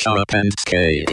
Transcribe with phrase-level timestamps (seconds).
[0.00, 1.04] Sharp and Scale.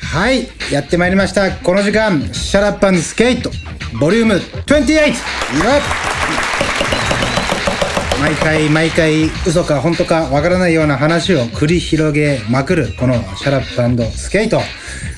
[0.00, 1.50] はい、やってまいりました。
[1.50, 3.50] この時間、シャラッパンスケート、
[3.98, 6.17] ボリューム 28!
[8.20, 14.60] 毎回毎回嘘か本当かわからないような話を繰り広げまくるこのシャラップスケート。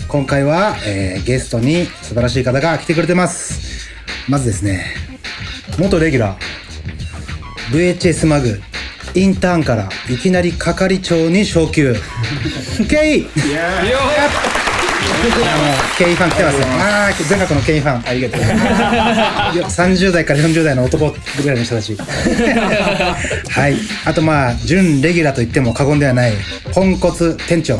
[0.07, 3.89] 今回は、えーゲストに素晴らしい方が来てくれてます。
[4.29, 4.85] まずですね、
[5.79, 8.61] 元レギュラー、 VHSMAG、
[9.15, 11.95] インターンからいきなり係長に昇級。
[12.89, 14.60] ケイあの、
[15.99, 16.67] ケイファン来てますよ。
[16.67, 18.09] ああ、全国のケイファン。
[18.09, 18.41] ありがとう。
[19.65, 21.97] 30代から40代の男ぐらいの人たち。
[23.51, 23.77] はい。
[24.05, 26.33] あとまあ、準レギュラーと言っても過言ではない、
[26.73, 27.79] ポンコツ店長、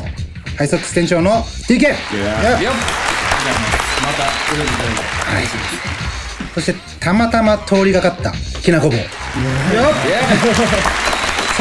[0.57, 1.89] ハイソックス店長の TK!
[1.89, 1.95] よっ
[5.25, 5.45] はい。
[6.55, 8.33] そして、たまたま通りがかった、
[8.63, 8.97] きなこ棒。
[8.97, 9.05] よっ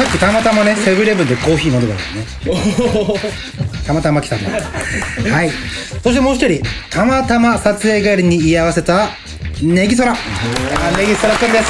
[0.00, 2.02] さっきたまたまね、セブンイレブンでコーヒー飲んでたか
[2.48, 3.20] らね。
[3.86, 4.48] たまたま来たんだ。
[4.50, 5.50] はい。
[6.02, 9.10] そしてもう一人、たまたま撮影帰りに居合わせた、
[9.62, 10.12] ネギソラ。
[10.12, 10.16] あ、
[10.96, 11.66] ネギソラくんです。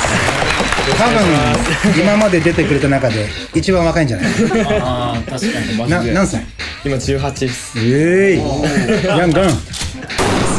[0.96, 4.26] 多分、今まで出てくれた中で、一番若いんじゃない？
[4.80, 6.46] ああ確かにマな、ジで何歳？
[6.84, 9.46] 今18ですええヤンガン。
[9.46, 9.56] です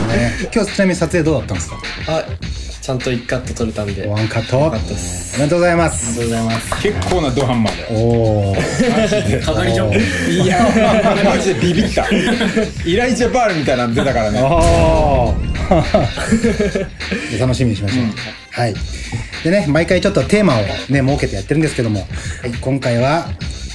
[0.08, 0.49] ね。
[0.53, 1.77] 今日ちなみに撮影どうだったんですか？
[2.08, 2.23] あ
[2.69, 4.08] ちゃんと1カット取れたんで。
[4.08, 4.67] ワンカット。
[4.67, 5.39] おかったです。
[5.39, 6.08] めでとうございまありす。
[6.11, 6.81] がとうございます。
[6.84, 8.00] 結構なドハンマーだよ。
[8.00, 9.45] おー。
[9.45, 10.59] 係長いや
[11.25, 12.06] マジでビビった。
[12.86, 14.42] イライジャバールみたいなの出たからね。
[14.42, 15.52] おー。
[17.39, 18.06] 楽しみにしましょう、
[18.52, 18.73] はい。
[19.44, 22.05] でね毎回ちょっとテーマをね設けてやってるんですけども、は
[22.48, 23.28] い、今回は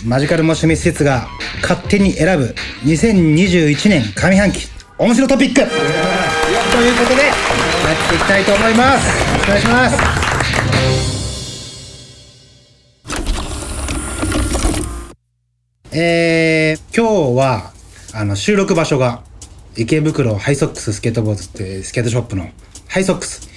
[0.05, 1.27] マジカルモシミ施設が
[1.63, 2.55] 勝手に選ぶ
[2.85, 5.55] 2021年上半期面白トピック。
[5.55, 5.69] という
[6.97, 9.45] ことでやっていきたいと思います。
[9.45, 9.97] お願いします。
[15.93, 17.73] えー、今日は
[18.13, 19.23] あの収録場所が
[19.77, 22.51] 池袋ハイソックススケートボードってスケートショップの
[22.89, 23.49] ハイソックス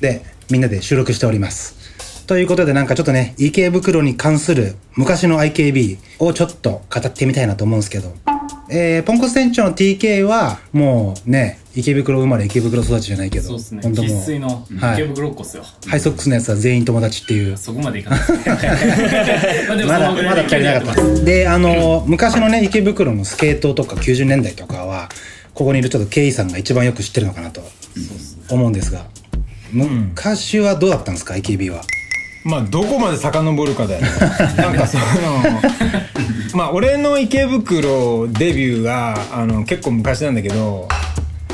[0.00, 2.26] でみんなで収録しております。
[2.26, 8.14] ということでなんかちょっとね、池袋に関する昔の IKB をちょっと語ってみたいなと思うんですけど、
[8.68, 13.82] えー、ポンコツ店長の TK はもうね、池袋生まれ池袋育ちじゃないけど、そうですね。
[13.82, 15.64] 本当粋のはい池袋っ子っすよ。
[15.86, 17.56] ハイソックスのやつは全員友達っていう。
[17.56, 18.20] そこまでいかない。
[19.86, 25.08] まだ、まだ足りなかったであの、昔のね、池袋のスケートとか90年代とかは、
[25.54, 27.62] ここにいるちょっとケイさんが一番よく知ってるのかなと
[28.48, 29.04] 思うんですが、
[29.72, 31.82] 昔はどうだったんですか、IKB は。
[32.44, 34.08] まあどこまで遡るかだよね。
[34.56, 35.04] なんかその
[36.54, 40.88] まあ俺の池袋デビューがあの結構昔なんだけど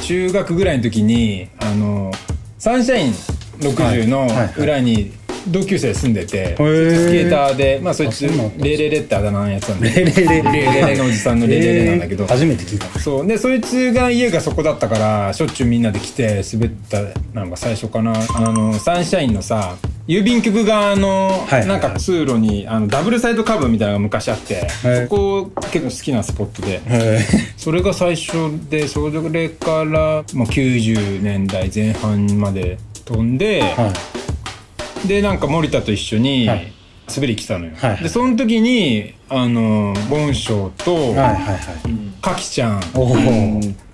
[0.03, 2.13] 中学ぐらいの時にあの
[2.59, 3.15] サンシャイン
[3.61, 5.13] 60の裏に
[5.49, 7.07] 同級生住んでて、ー。
[7.07, 10.43] スケーターでまあそいつレレレってあだ名のやつなんでレレレレ。
[10.43, 12.99] レレのおじさんのレレレなんだけど、えー初めて聞いた。
[12.99, 13.27] そう。
[13.27, 17.01] でそいつが家がそこだったからしょっちゅうみんなで来て滑った
[17.33, 18.13] なんか最初かな。
[18.35, 19.77] あのサンシャインのさ
[20.07, 27.19] 郵便局側のなんか通路にあのダブルサイドカーブみたいなのが昔あってはいそこ結構好きなスポットでへ
[27.57, 28.33] それが最初
[28.71, 33.63] でそれからもう90年代前半まで飛んで。
[35.07, 36.73] でなんか森田と一緒にはい
[37.15, 37.73] 滑り来たのよ、
[38.03, 41.59] でその時にあのボンショウと、はいはいはい。
[42.21, 42.81] カキちゃん。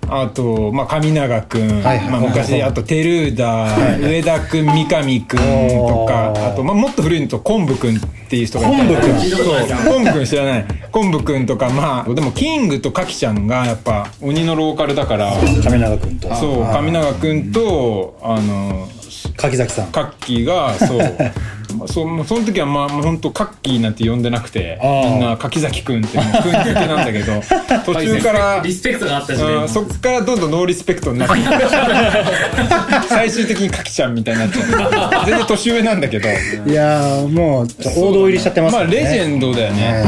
[0.09, 2.09] あと、まあ、上永くん、はいはい。
[2.09, 7.99] まあ、昔、あと、テルーダ、上田くん、三上くんとかあと、まあ、もっと古いのと、昆布くんっ
[8.29, 8.77] ていう人がいて。
[8.77, 9.19] 昆布くん。
[9.19, 10.65] そう、昆布くん知らない。
[10.91, 15.33] 昆布くんとか、まあ、でも、キングとカキちゃんが、やっぱ、鬼のローカルだから、
[15.63, 16.35] 亀永くんと。
[16.35, 18.87] そう、上永くんと、あの、
[19.37, 19.87] 柿崎さん。
[19.91, 20.97] カッキーが、そう、
[21.77, 27.41] まあそう、もうその時はまあ、本当カッキーなんて呼んでなくて、みんな柿崎くんって、もうくん付けなんだけど、
[27.85, 31.35] 途中から、リスペクトがあった時代もうんそっからどんどんノーリスペクトになって
[33.09, 36.29] 最終的にカキちゃんみたいになっちゃう全然年上なんだけど。
[36.29, 37.67] いやー、もう、
[37.97, 40.03] 王道入りしちゃってますまあレジェンドだよね、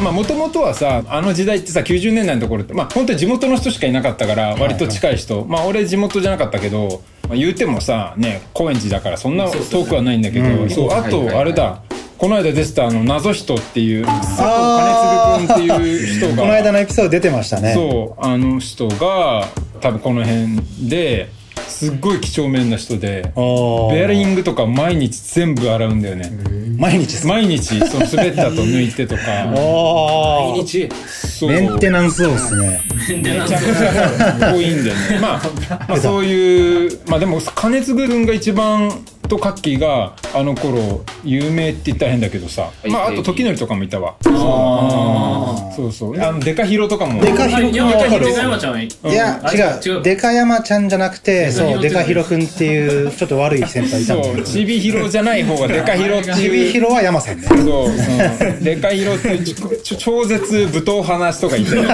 [0.00, 11.82] まあもともとはさあの時代ってさ90年代のところってまあ本当に地元の人しかいなかったから割と近い人、まあ俺地元じゃなかったけど、まあ、言うてもさね高円寺だからそんな遠くはないんだけどそうあとあれだ。
[12.16, 17.74] この間出てたあの謎人っていう佐藤兼次君っていう人がこの間のエピソード出てましたね。
[17.74, 19.48] そうあの人が
[19.80, 21.28] 多分この辺で
[21.68, 26.30] すっごい几帳面な人でおベアリングとか毎日全部洗うんだよね。
[26.76, 27.34] 毎日ですか？
[27.34, 29.22] 毎日その滑ったと抜いてとか。
[29.54, 30.64] おー。
[30.64, 30.88] 日？
[31.08, 31.50] そう。
[31.50, 32.80] メンテナンスそうですね。
[33.22, 35.18] でなんかかっこいいんだよね。
[35.20, 38.90] まあ、まあ、そういう、まあでも、金津君が一番
[39.28, 44.16] とカッキーがあの頃有名って言ったら変だけどさ、まああと時則とかもいたわ。
[44.22, 46.20] そうそう。
[46.20, 47.20] あの、デカヒロとかも。
[47.20, 50.02] デカヒロいや、君はわかるでか山ちゃんはいいやあ違う。
[50.02, 56.72] デカ山ちゃんじゃなくてそうデカヒロ君っていうちょっと悪い先輩いたんだそう、けどチビヒロじゃない方がデカヒロってちびいう。
[56.72, 57.46] ヒロは山さんね。
[57.48, 61.70] そう、うん、デカヒロってちち超絶武闘派な人がいて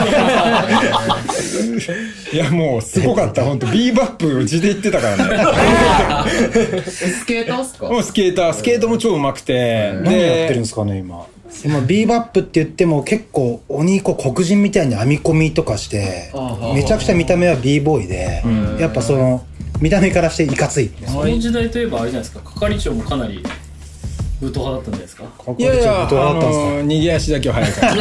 [2.32, 3.44] いやもうすごかった。
[3.44, 5.24] 本当ビーバップを字で言ってたからね
[7.20, 7.88] スケーターっすか？
[7.88, 8.52] もうスケーター。
[8.54, 9.92] スケートも超上手くて。
[10.02, 11.26] 何やってるんですかね今？
[11.64, 16.30] 今ビーバップって言っても結構鬼子黒人みたいに編み込みとかして
[16.74, 18.44] めちゃくちゃ見た目は b ボーイで
[18.78, 19.44] やっぱその
[19.80, 20.90] 見た目からしていかつい。
[21.06, 22.52] その時代といえばあれじゃないですか。
[22.54, 23.42] 係長もかなり
[24.40, 25.24] 武闘派だったんじゃないですか？
[25.58, 26.64] いやいや、あったんですか？
[26.64, 27.94] の逃げ足だけは速いから。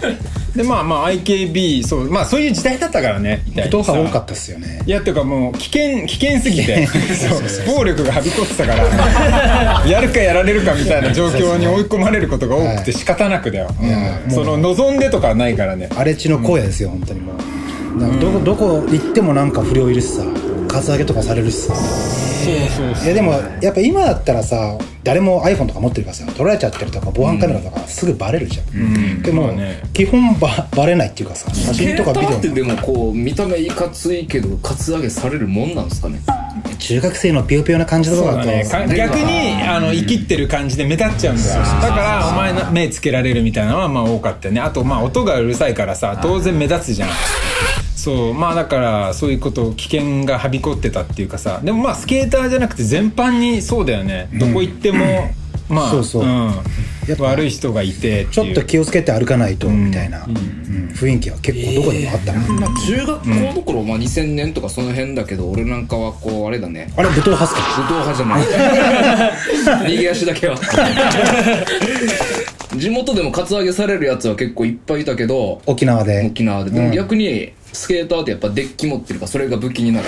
[0.56, 4.80] で、まあまあ IKB、そう、まあそういう時代だったからね、みたい人なさが多かったっすよね。
[4.86, 7.36] いや、っていうかもう危険、危険すぎて、 そ
[7.72, 13.68] う、暴力がはびこってたから、 やるかやられるかみたいな状況に追い込まれることが多くて仕方なくだよ。
[13.80, 14.30] うん。
[14.30, 15.88] その望んでとかはないからね。
[15.94, 18.20] 荒れ地の荒野ですよ本当にもう。
[18.20, 20.22] どこどこ行ってもなんか不良いるしさ。
[20.68, 21.74] カツアゲとかされるしさ。
[21.74, 23.04] そうそうそう。
[23.04, 29.82] いやでもやっぱ今だったらさ誰も iPhone とか持ってるからさ撮られちゃってるとか防犯カメラとかすぐバレるじゃん、でも、まあね。
[29.92, 36.20] 基本ババレないっていうかさ写真とかビデオってでもこう見た目いかついけどカツアゲされるもんなんですかね。
[36.78, 38.42] 中学生のピヨピヨな感じとかだと。
[38.44, 41.62] そうだね、か逆にあの生きってる感じで目立っちゃうんだよ。
[41.62, 44.60] だからお前の目つけられるみたいなのはまあ多かったよね。
[44.60, 47.08] あとまあ音がうるさいからさ当然目立つじゃん
[48.04, 55.30] そうまあだからそういうこと危険がはびこってたっていうかさでもまあスケーターじゃなくて全般にそうだよね、どこ行っても
[55.70, 56.24] まあそうそう。
[56.26, 56.52] ん。
[57.08, 60.34] やっぱ悪い人がいてちょっと気をつけて歩かないとみたいな、うん。
[60.94, 66.92] 雰囲気は結構どこでもあったな、まあ中学校の頃、まあ2000年とかその辺だけど俺なんかはこうあれだね。
[66.96, 67.60] あれ武闘派っすか？
[67.76, 69.88] 武闘派じゃない。
[69.96, 70.56] 逃げ足だけは。
[72.76, 76.26] 地元でもカツアゲされるやつは結構いっぱいいたけど沖縄で。
[76.26, 76.70] 沖縄で。
[76.70, 80.06] でも逆にスケーターってやっぱデッキ持ってるからそれが武器になる。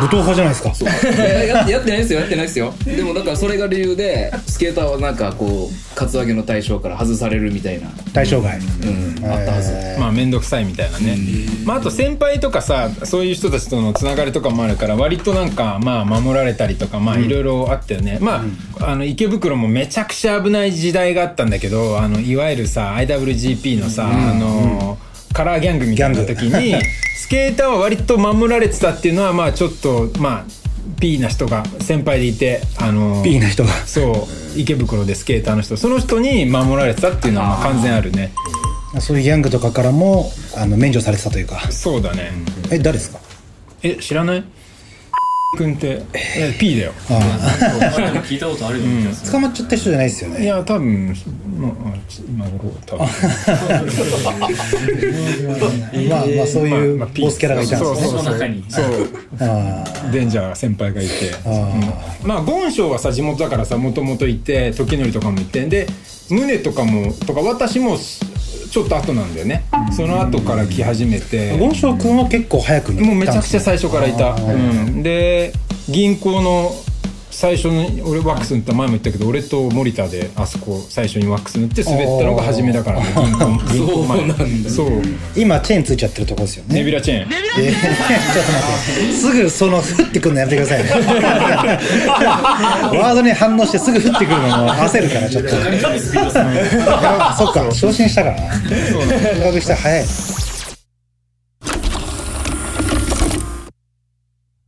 [0.00, 0.72] 武闘派じゃないですか。
[1.10, 2.72] いやややってないですよやってないですよ。
[2.84, 7.88] でもだからそれが理由でスケーターはなんかこうカツアゲの対象から外されるみたいな。
[8.12, 9.72] 対象外、うんあったはず。
[9.74, 11.16] えーまあ面倒くさいみたいなね、
[11.64, 18.44] まあ、あと先輩とかさそういう人たちとのつながりとかもあるから割となんかまあ守られたりとかまあいろいろあったよね、ま
[18.80, 24.98] ああの池袋もめちゃくちゃ危ない時代があったんだけどあのいわゆるさ IWGP のさ、あの
[25.36, 26.80] カラーギャングみたいな時に
[27.14, 30.44] スケーターは割と守られてたっていうのはまあちょっとまあ
[30.98, 33.70] P な人が先輩でいてあの P な人が。
[33.86, 34.14] そう
[34.58, 35.76] 池袋でスケーターの人。
[35.76, 38.32] その人に守られてたっていうのはまあ完全あるね。
[39.00, 41.70] そういうギャングとかからもあの免除されてたというか。
[41.70, 42.30] そうだね、
[42.70, 43.18] え誰ですか？
[43.82, 44.44] え知らない？
[45.56, 46.92] 君ってえ P だよ。
[48.26, 51.14] 聞いたことあるような気がすあ捕まっちゃった人じゃないですよいねや多分
[51.58, 51.72] まあ
[52.28, 53.06] 今頃多分。
[56.08, 57.96] まあ まあそういうボスキャラがいたんですね。
[57.96, 58.18] そうそうそう。
[58.18, 58.64] その中に。
[58.68, 58.84] そう。
[59.40, 61.12] あデンジャー先輩がいて。
[61.44, 61.72] あ
[62.24, 65.64] まあゴンショウはさ地元だからさもともといて時則とかもいて。
[65.66, 65.86] で
[66.28, 67.96] 宗とかもとか私も
[68.70, 69.64] ちょっと後なんだよね。
[69.92, 71.58] その後から来始めて。
[71.58, 75.52] ゴンショウ君は結構早くにもうめちゃくちゃ最初からいた、うん、で
[75.88, 76.72] 銀行の
[77.36, 83.06] 最初に俺ワックス塗った前も言ったけど俺と森田であそこ最初にワックス塗って滑ったのが初めだからね。
[83.70, 84.70] 銀行前。
[84.70, 85.02] そう
[85.36, 86.76] 今チェーンついちゃってるとこですよね。
[86.76, 87.28] ネビュラチェーン。
[87.58, 88.64] えーちょっと待
[89.02, 89.12] って。
[89.12, 90.90] すぐその降ってくるのやめてくださいね。
[92.98, 95.50] ワードに反応してすぐ降ってくるのも焦るからちょっと。
[97.36, 98.42] そっか昇進したからな。
[99.44, 100.06] 合格したら早い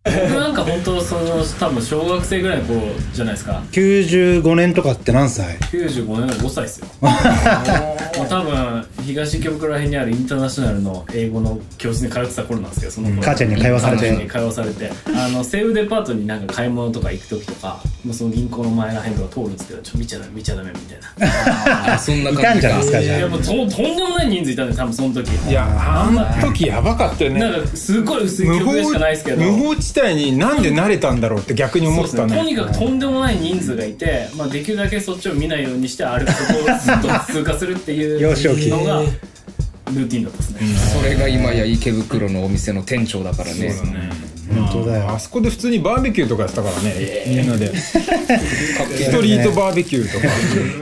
[0.09, 2.81] 僕なんか本当その多分小学生ぐらいの頃
[3.13, 3.63] じゃないですか。
[3.73, 6.87] 95年とかって何歳？95年の5歳ですよ。
[8.29, 13.23] 多分東池袋ら辺にあるインターナショナルの英語の教室に通ってた頃なんですけどその頃。
[13.23, 14.03] 母ちゃんに会話されて。
[14.03, 14.93] 母ちゃんに会話されて。
[15.15, 20.99] あの西武デパートになんか買い物とか行く時とかもうその銀行の前ら辺とか通るんですけどちょ見ちゃダメ見ちゃダメみたい
[21.29, 21.95] な。
[21.95, 25.51] あそんないたんじゃないですかじゃいやもうととんでもない人数いたんで多分その時。
[25.51, 27.41] いやあの時やばかったよね。
[27.41, 29.43] なんかすごい薄い記無憶でし法かないですけど。
[29.43, 32.37] 無法地帯になんで慣れたんだろうって逆に思ってたね。
[32.37, 38.21] とにかくとんでもない人数がいて、まあ、できるだけそっちを見ないようにして歩くそこをずっと通過するっていう
[38.71, 39.01] のが
[39.93, 40.61] ルーティンだったですね、
[41.01, 43.71] それが今や池袋のお店の店長だからね。
[43.71, 44.11] そうだね。
[44.55, 45.11] 本当だよ。
[45.11, 47.75] あそこで普通にバーベキューとかやってたからね、みんなで。
[47.77, 50.27] ストリートバーベキューとか。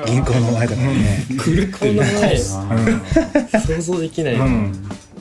[0.07, 1.27] 銀行の前だからね。
[1.31, 1.45] 狂っ
[1.79, 2.37] てるね
[3.67, 4.73] 想像できない、うん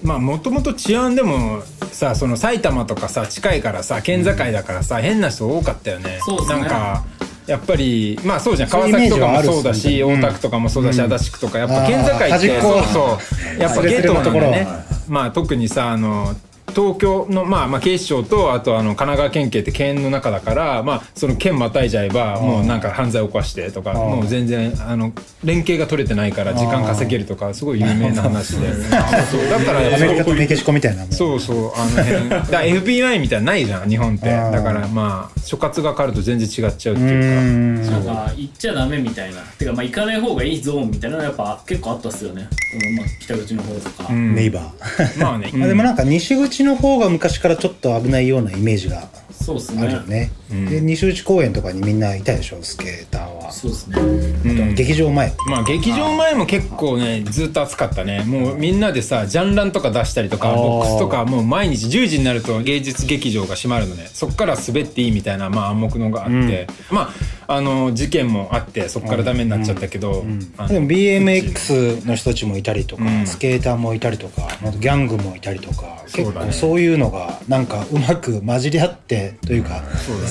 [0.04, 1.62] まあもともと治安でも
[1.92, 6.20] さその埼玉とかさ近いからさ県境だからさ変な人多かったよね。
[6.26, 6.60] そうっすね。
[6.60, 7.06] なんか
[7.48, 8.70] やっぱりまあそうじゃん。
[8.70, 10.20] 川崎とかもそうだしうん。
[10.20, 13.18] 大田区とかもそうだし足立区とかやっぱ県境ってそうそ
[13.58, 13.62] う。
[13.62, 14.68] やっぱゲートなんだよね。
[15.08, 16.36] まあ特にさあの
[16.74, 28.74] 東京の、まあ、まあ警視庁とあとあの神奈川県警って県の中だから、まあ、その県またいじゃえばもうなんか犯罪を犯してとかもう全然あの連携が取れてないから時間稼げるとかすごい有名な話で。
[29.32, 31.06] そうだからアメリカとメキシコみたいな。
[31.10, 32.30] そうそうあの辺。
[32.52, 34.30] だ FBI みたいなのないじゃん日本って。
[34.30, 37.42] だからまあ所轄が変わると全然違っちゃうってういうか。
[37.42, 37.84] ん。
[37.84, 38.06] なん。
[38.06, 39.42] か行っちゃダメみたいな。
[39.42, 42.48] てかまあ行かない方がいいゾーンみたいなのやっぱ結構あったっすよね。
[42.50, 44.36] このまあ北口の方とか、うん。
[44.36, 45.20] ネイバー。
[45.22, 49.84] まあね、 あでもなんか西口の方が昔からちょっと危ないようなイメージがそうっすね。
[49.84, 50.32] あるよね。
[50.50, 53.52] で、西口公園とかにみんないたでしょ、スケーターは。
[53.52, 54.00] そうっすね。
[54.00, 54.76] うん。
[54.76, 55.34] 劇場前。
[55.48, 58.24] まあ劇場前も結構ねずっと暑かったね。
[58.26, 64.10] もうみんなでさジャンランとか出したりとかボックスとかもう毎日10時になると芸術劇場が閉まるのね。
[64.14, 67.14] そっから滑っていいみたいなまあ暗黙のがあって、ま
[67.48, 70.26] ああの事件もあってそっからダメになっちゃったけど、
[70.58, 73.28] あのでも BMX の人たちもいたりとか、うん。
[73.28, 76.48] スケーターもいたりとか、あとギャングもいたりとか、結そうだね。
[76.48, 79.84] 構そういうのがなんかうまく混じり合ってというか、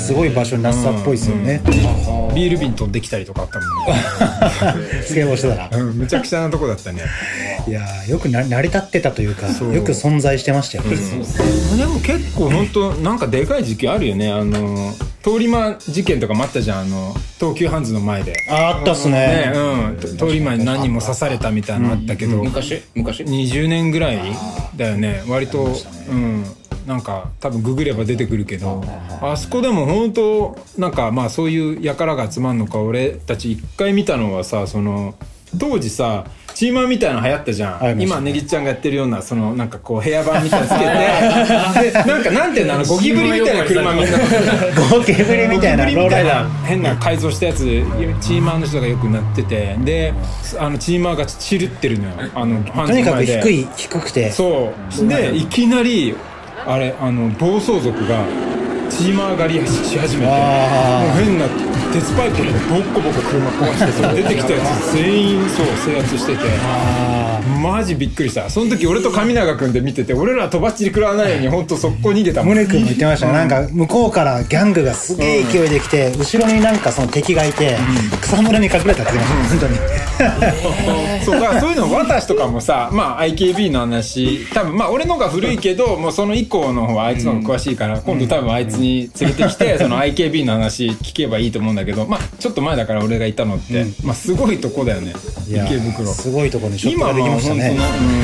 [0.04, 1.62] すごい場所になったっぽいですよね。
[2.34, 3.68] ビール瓶飛んできたりとかあったもん
[4.86, 5.00] ね。
[5.02, 5.70] スケボーしてたら。
[5.72, 7.02] うんむちゃくちゃなとこだったね。
[7.66, 10.84] いやーよくな成り立ってたというか、よく存在してましたよ。
[10.84, 10.96] ね。
[11.78, 14.30] でも結構本当なんかでかい事件あるよね。
[14.30, 14.92] あの
[15.22, 16.80] 通り魔事件とかもあったじゃん。
[16.80, 18.34] あの東急ハンズの前で。
[18.50, 19.12] ああったっすね。
[19.12, 19.52] ね。
[19.54, 19.96] うん。
[19.96, 22.82] と通り魔に何人も刺されたみたいなのあったけど、昔？
[22.94, 24.20] 昔？20年ぐらい
[24.76, 25.22] だよね。
[25.26, 25.80] 割と
[26.10, 26.44] うん
[26.86, 28.82] なんか多分ググれば出てくるけど
[29.20, 35.14] あそこでも本当なんかまあそういう輩が集まんのか俺たち一回見たのはさその
[35.58, 42.04] 当時さチーマーみたいなの流行ったじゃん、ありました今ねぎっちゃんがやってるようなそのなんかこうヘアバンみたいなのつけて。
[42.04, 44.10] でなんかなんていうのあの ゴキブリみたいな車みんな
[44.90, 46.44] ゴキブリみたいなローライダー。
[46.44, 47.64] な変な改造したやつ
[48.20, 49.76] チーマーの人がよくなってて。
[49.80, 50.14] で
[50.58, 52.10] あのチーマーが散るってるのよ。
[52.34, 54.30] あのとにかく低い、低くて。
[54.30, 54.72] そ
[55.02, 55.08] う。
[55.08, 56.14] でいきなり
[56.66, 58.24] あれあの暴走族が
[58.88, 61.46] チーマー狩りし始めてもうあ変な
[61.92, 66.42] 鉄パイプでボッコボコ車壊して出てきたやつ全員そう制圧してて
[67.62, 68.48] マジびっくりした。
[68.50, 72.56] その時俺と上永君で見てて俺らとばっちり食らわないように本当速攻逃げたもん。
[72.56, 77.76] 宗君も言ってましたね、なんか向こうからギャングがすげえ勢いで来て、後ろになんかその敵がいて、
[78.20, 80.04] 草むらに隠れたって言ってました、本当に。
[81.24, 95.12] そうだからそういうの私とかもさまあ IKB の話多分まあ俺のが古いけど もうその以降の方はあいつの方が詳しいから、今度多分あいつに連れてきてその IKB の話聞けばいいと思うんだけどまあちょっと前だから俺がいたのって、まあすごいとこだよね。
[95.48, 96.12] 池袋。
[96.12, 97.76] すごいところにショップできましたね。
[97.76, 97.78] 本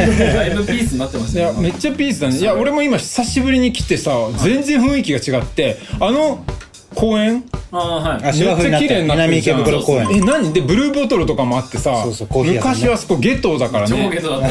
[0.06, 1.44] 当ねだいぶピースになってましいたね。
[1.46, 2.36] やめっちゃピースだね。
[2.38, 6.44] いや俺も今久しぶりに来てさ全然雰囲気が違ってあの
[6.94, 7.44] 公園？
[7.72, 8.22] ああはい。
[8.24, 9.60] めっちゃ綺麗になって南るじゃん。
[9.60, 10.08] 池袋公園。
[10.10, 13.96] え何でブルーボトルとかもあってさ昔はそこゲットーだからね。
[14.04, 14.50] 超ゲットだっ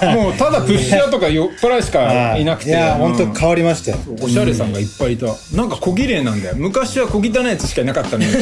[0.00, 0.06] た。
[0.12, 0.14] うん。
[0.24, 2.44] もうただプッシャーとか酔っ払いしかい。
[2.44, 2.68] なくて。
[2.68, 3.98] いや、うん本当変わりましたよ。
[4.22, 5.26] おしゃれさんがいっぱいいた。
[5.56, 6.54] なんか小綺麗なんだよ。
[6.58, 8.30] 昔は小汚いやつしかいなかったのよ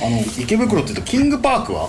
[0.00, 1.88] あの池袋って言うとキングパークは？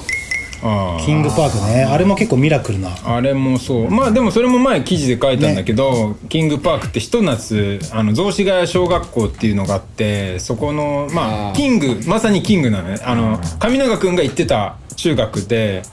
[1.05, 1.85] キングパークね。
[1.85, 2.89] あれも結構ミラクルな。
[3.05, 3.89] あれもそう。
[3.89, 12.99] まあでもそれも前記事で書いたんだけど、キングパークってひと夏あの雑司ヶ谷小学校っていうのがあってそこのまあキングまさにキングなのね。
[13.05, 15.83] あの上永君が行ってた中学で,、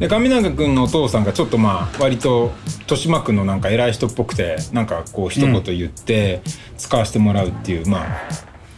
[0.00, 6.42] で上永君のお父さんがちょっとまあ割と豊島区のなんか偉い人っぽくてなんかこう一言言って
[6.76, 8.06] 使わせてもらうっていう、まあ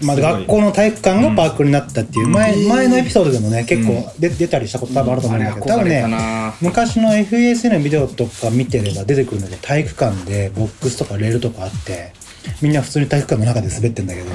[0.01, 12.13] まあ、学校の体育館がパークになったっていう、前、前のエピソードでもね、結構で出たりしたこと多分あると思うんだけど、多分ねな、昔の FAS のビデオとか見てれば出てくるんだけど、体育館でボックスとかレールとかあって、
[12.63, 14.31] みんな普通に体育館の中で滑ってんだけど、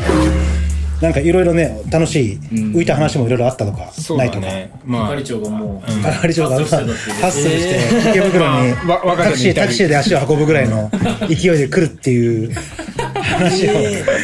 [1.03, 4.48] なんかいろいろね、楽しい、浮いた話もいろいろあったとか、そうないとか。
[4.86, 10.89] まあ係長がもう係長がハハッスルして池袋にタクシータクシーで足を運ぶぐらいの
[11.27, 12.53] 勢いで来るっていう
[13.33, 13.72] 話を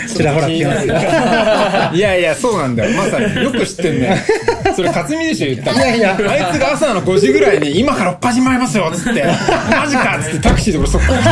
[0.07, 0.95] ちらほら聞きますよ。
[1.93, 2.95] いやいや、そうなんだよ。
[2.95, 3.43] まさに。
[3.43, 4.23] よく知ってんね。
[4.73, 5.77] それ、勝美でしょ、言ったの。
[5.79, 9.25] いやいやあいつが朝の5時ぐらいに、今からおっ始まりますよ、つって。
[9.69, 11.29] マジかっつってタクシーで俺そこ来た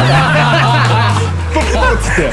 [1.47, 1.61] から。
[1.61, 2.25] ポッポッつって、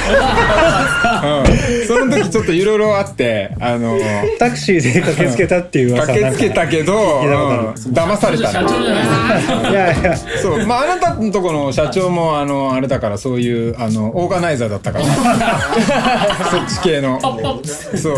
[1.25, 3.99] うん、その時ちょっといろいろあってあの
[4.39, 7.75] タクシーで駆けつけたっていう噂駆けつけたけど、うん。
[7.95, 9.71] 騙された社長じゃないですか。
[9.71, 10.67] いやいやそう。
[10.67, 15.05] まああなたのとこの社長もあのあれだからそういうあのオーガナイザーだったから。
[16.51, 17.21] そっち系の。
[17.97, 18.17] そう。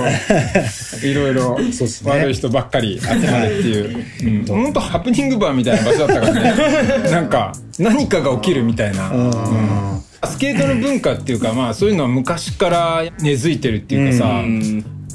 [1.03, 1.59] いろいろ
[2.05, 7.11] 悪い人ばっかり集まるっていう、うん、本当ハプニングバーみたいな場所だったからね。
[7.11, 14.43] なんか何かが起きるみたいな、うんスケートの文化っていうかまあそういうのは昔から根付いてるっていうかさ、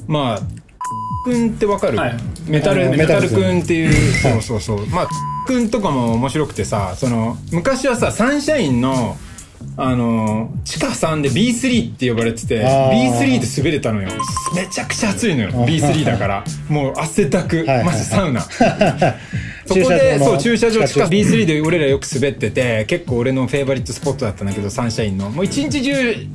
[0.08, 0.41] まあ
[1.24, 2.17] くんってわかる、はい。
[2.48, 4.88] メタルメタルくんっていうそうそうそう。
[4.88, 5.08] まあ
[5.46, 9.17] くんとかも面白くてさその昔はさサンシャインの
[9.77, 13.12] あの地下3で B3 って呼ばれててあー。
[13.12, 14.10] B3 で滑れたのよ。
[14.55, 15.50] めちゃくちゃ暑いのよ。
[15.51, 16.43] B3 だから。
[16.67, 17.65] もう汗だく。
[17.65, 18.41] マジサウナ
[19.74, 25.30] そこ駐車場のでそう駐車場地下地下 B3 で俺らよく滑ってて結構俺のフェイバリットスポットだったんだけどサンシャインの。
[25.30, 26.28] もう一日中い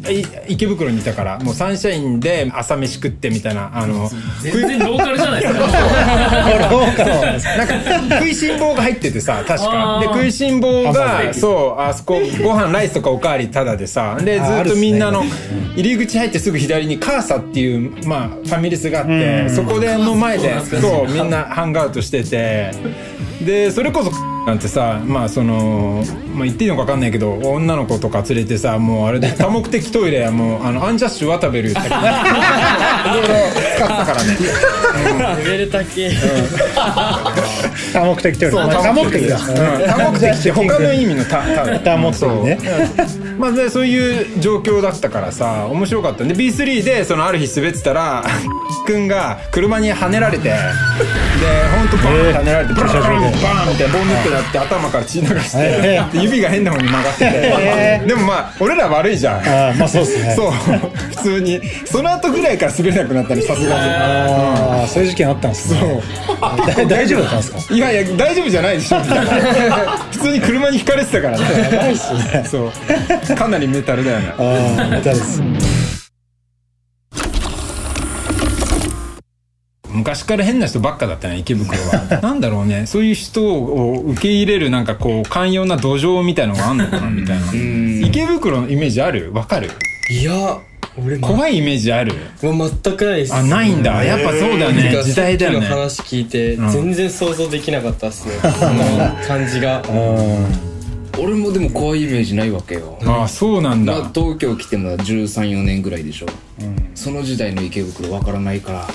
[0.48, 4.10] 池袋にいたからもうサンシャインで朝飯食ってみたいなあの
[4.42, 5.60] 全然ローカルじゃないですか。
[7.56, 10.00] なんか食いしん坊が入っててさ確か。
[10.00, 15.24] で食いしん坊がそうあそこご飯ライスとかおかわりタダでさでずっとみんなの
[15.76, 22.70] 入り口入ってすぐ左にカーサっていうまあファミレスがあってそこでの前でそうみんなハンガーアウトしてて
[23.44, 24.10] でそれこそ
[24.46, 26.04] なんてさまあその、
[26.34, 33.34] まあ、言っていいのか分かんないけど女の子とか連れてさもうあれで 多目的トイレはもうあのアンジャッシュ渡べる言ったりいろいろ
[33.76, 34.36] 使ったからね。
[35.44, 36.10] レベル高え
[37.92, 39.36] 多目的というそうか多目的だ。
[39.36, 39.44] うん。
[39.86, 42.58] 多目的って他の意味の多多多目的ね。
[42.62, 43.38] そう。
[43.38, 46.24] まあでそういう状況だったからさ面白かった。
[46.24, 48.24] んで B3 でそのある日滑ってたら
[48.86, 50.54] くんが車にはねられてで
[51.76, 59.40] 本当バーンってはねられてバーンバーンみたいなボンネットやって頭から血流して指が変な方に曲がってえてでもまあ俺ら悪いじゃん。
[59.46, 60.34] ああまあそうっすね。
[60.34, 60.50] そう。
[60.52, 61.60] 普通に。
[61.84, 63.82] その後ぐらいから滑れなくなったねさすがに。
[63.82, 66.02] ああそういう事件あったんですね。
[66.76, 67.74] だ大丈夫だったんですか？
[67.74, 68.98] いやいや大丈夫じゃないでしょ。
[70.12, 71.44] 普通に車にひかれてたからね。
[71.72, 72.44] やばいっすね。
[72.48, 72.72] そ
[73.32, 73.34] う。
[73.36, 74.32] かなりメタルだよね。
[74.38, 75.42] ああメタルです
[79.96, 82.20] 昔から変な人ばっかだったね池袋は。
[82.22, 82.84] なんだろうね。
[82.86, 87.44] そういう人を受け入れるなんかこう寛容な土壌みたいのがあんのかなみたいな。
[88.06, 89.30] 池袋のイメージある？
[89.32, 89.70] わかる？
[90.10, 90.58] いや
[90.98, 92.14] 俺ま怖いイメージある？
[92.42, 94.02] もう全くないですあないんだ。
[94.04, 95.66] やっぱそうだよね時代だよね。
[95.66, 96.70] さっきの話聞いてん。
[96.70, 98.34] 全然想像できなかったっすね。
[98.42, 99.82] その感じが。
[101.18, 102.98] 俺もでも怖いイメージないわけよ。
[103.06, 106.26] ああそうなんだ、まあ、東京来ても134年ぐらいでしょ、
[106.94, 108.86] その時代の池袋わからないから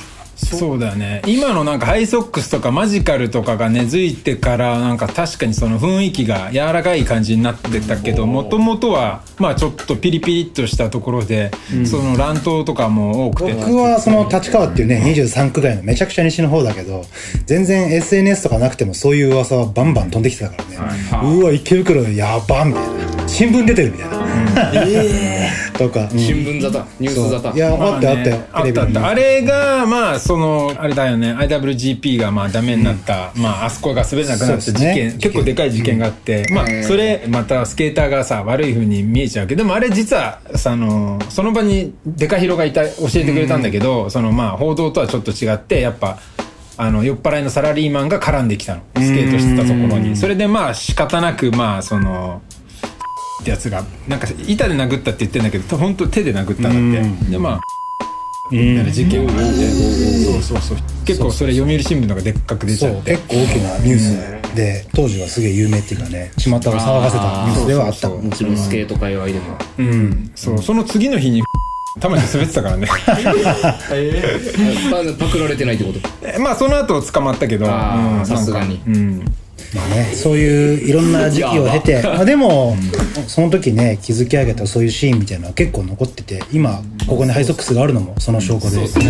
[0.45, 0.80] そう。
[0.80, 1.21] だよね。
[1.25, 11.51] 今のなんかハイソックスとかマジカルとかが根付いてからなんか確かにその雰囲気が柔らかい感じになってたけどもともとはまあちょっとピリピリっとしたところで、
[11.86, 13.54] その乱闘とかも多くて。
[13.54, 17.04] 僕はその立川っていうね23区外のめちゃくちゃ西の方だけど
[17.45, 21.38] 全然 SNS とかなくてもそういう噂はバンバン飛んできてたからね。
[21.38, 23.27] うわ池袋やばみたいな。
[23.27, 24.21] 新聞出てるみたいな。
[25.77, 26.10] とか。
[26.12, 26.19] うん。
[26.19, 27.56] 新聞沙汰ニュース沙汰。
[27.56, 28.38] いやあったよあったよ。
[28.51, 29.08] あったあった。
[29.08, 31.34] あれがまあそのあれだよね。
[31.34, 46.17] IWGP がまあダメになった、まああそこが滑れなくなった事件、ね結構でかい事件があって、まあそれまたスケーターがさ悪い風に見えちゃうけどでもあれ実はさあのその場にデカヒロがいた教えてくれたんだけど、そのまあ報道とはちょっと違ってやっぱ
[46.78, 48.84] あの酔っ払いのサラリーマンが絡んできたの。
[48.96, 50.15] スケートしてたところに。
[50.15, 52.41] それでまあ仕方なくまあその
[53.41, 57.32] ってやつがなんか板で殴ったって言ってんだけど本当手で殴ったんだって。
[57.32, 57.60] でまあ
[58.51, 60.77] みたいなそうそうそう。
[61.05, 63.11] 結構それ読売新聞とかでっかく出ちそうゃって。
[63.11, 68.09] 結構大きなニュースで当時はすげえ有名っていうかね巷を騒がせたニュースではあった。
[68.09, 69.39] もちろんスケート界隈でも。
[69.79, 70.31] うん。
[70.35, 71.41] そうその次の日に
[71.99, 72.87] 玉に滑ってたからね。
[74.89, 75.99] まあパクられてないってこと？
[76.23, 77.65] えまあその後捕まったけど。
[77.65, 78.81] さすがに。
[78.87, 79.25] うん
[79.76, 82.76] まあね、そういういろんな時期を経て、まあ、でも、
[83.28, 88.88] その時ね築き上げたそういうシーンみたいなのは結構残ってて今ここにハイソックスがあるのもその証拠で。
[88.88, 89.04] そう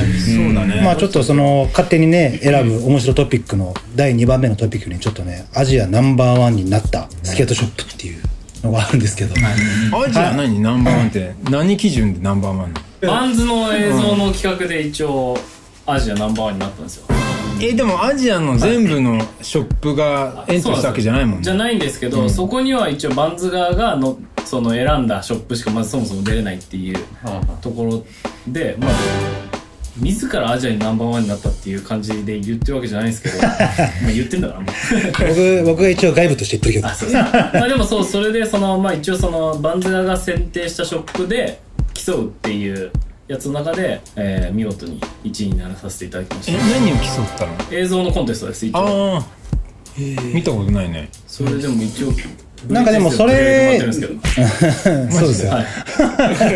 [0.54, 0.82] だね。
[0.84, 8.22] まあちょっとその勝手にね選ぶ面白トピックの第2番目のトピックにちょっとねアジアナンバーワンになったスケートショップっていう
[8.64, 9.34] のがあるんですけど、
[9.98, 10.60] アジア何？
[10.60, 15.38] ナンバーワンって何基準でナンバーワンバンズの映像の企画で一応
[15.86, 17.21] アジアナンバーワンになったんですよ
[17.62, 21.44] えでもアジアの全部のショップがエントリーしたわけじゃないもんね。
[21.44, 26.98] じゃないんですけど、そこには一応バンズ側がのその選んだショップしかまずそもそも出れないっていう
[27.62, 28.04] ところ
[28.48, 28.92] でまあ
[29.98, 34.60] 自らアジアにナンバーワンになったっていう感じで言ってるわけじゃないんですけど まあ言ってんだから。
[34.60, 34.66] もう
[35.26, 37.10] 僕僕が一応外部として言ってるけどあそう。
[37.10, 41.62] そうまあでもそうそれでそのまあ一応そのバンズガが選定したショップで
[41.94, 42.92] 競うっていう
[43.32, 47.54] やつの中で、えー見事に1位にならさせていただきましえた何を競ったの？
[47.72, 49.18] 映像のコンテストです一応。
[49.18, 49.26] ああ
[50.34, 51.10] 見たことないね。
[51.28, 52.12] それでも一応
[52.70, 53.80] なんかでもそれ
[55.10, 55.66] そうですよ、は い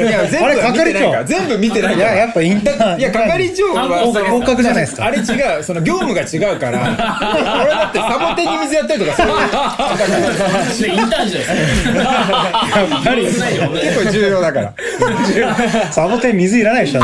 [0.08, 1.24] いや全部係長。
[1.26, 2.20] 全部見てないいやから。
[2.20, 3.88] やっぱインターいや係長は
[4.30, 5.06] 合格じゃないですか。
[5.06, 5.22] あれ違
[5.60, 6.80] うその業務が違うから。
[7.62, 9.36] 俺だってサボテンに水やったりとかそういう
[10.82, 14.74] でインターンじゃないですかやっぱり結構重要だから
[15.92, 17.02] サボテン水いらないでしょ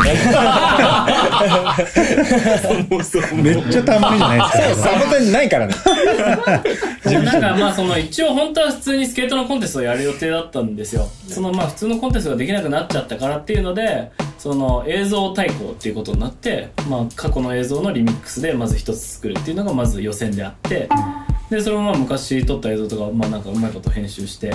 [3.34, 4.88] めっちゃたまにじゃないですか。
[4.90, 5.74] サボテンないからね。
[7.04, 11.08] なんかまあその一応本当は普通にスケートのコンテストをやる予定だったんですよ。
[11.26, 20.88] そのまあ普通のコンテストができなくなっちゃったからっていうのでその映像対抗っていうことになってまあ過去の映像のリミックスでまず一つ作るっていうのがまず予選であって
[21.48, 24.52] でそれもまあ昔撮った映像とかまあなんかうまいこと編集して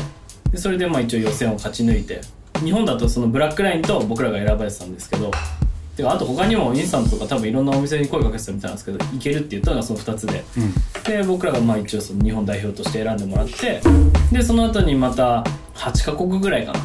[0.51, 2.21] でそれでまあ一応予選を勝ち抜いて
[2.63, 5.31] 日本だとそのブラックラインと僕らが選ばれてたんですけど
[5.97, 10.43] てかあと他にもインスタントとか多分いろんなお店に声かけてたみたいなんですけどいけるって言ったのがその2つで、
[11.03, 13.81] で僕らがまあ一応その日本代表として選んでもらって
[14.31, 15.43] でその後にまた
[15.75, 16.79] 8カ国ぐらいかな、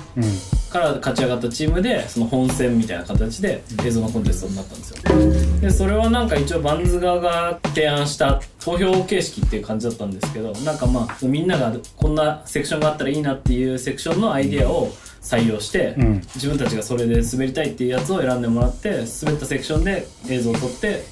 [0.71, 5.61] から勝ち上がったチームでその本戦みたいな形で映像のコンテストになったんですよ。
[5.61, 15.95] でそれはなんか一応バンズ側が提案した投票形式っていう感じだったんですけどなんかまあみんながこんなセクションがあったらいいなっていうセクションのアイディアを採用して、
[16.35, 18.91] 自分たちがそれで滑りたいっていうやつを選んでもらって
[19.23, 21.05] 滑ったセクションで映像を撮って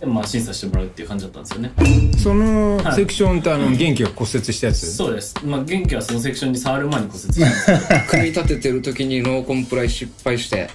[0.00, 1.72] でまあ審査してもらうっていう感じだったんですよね。
[2.18, 2.94] そのはい。
[2.94, 4.94] セクションってあの元気が骨折したやつ？
[4.94, 5.34] そうです。
[5.44, 10.70] まあ元気はそのセクションに触る前に骨折したんですけど組み立ててる時にノーコンプライ失敗して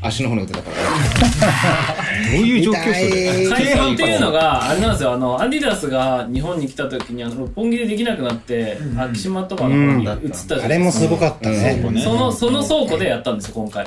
[0.00, 0.76] 足の骨が出たから。
[2.32, 3.46] どういう状況それ？
[3.48, 5.12] 最初っていうのがあれなんですよ。
[5.12, 13.86] あのアディダスが日本に来た時にあの六本木でできなくなって昭島とかの方に移ったじゃないあれもすごかったね、そのその倉庫でやったんですよ今回。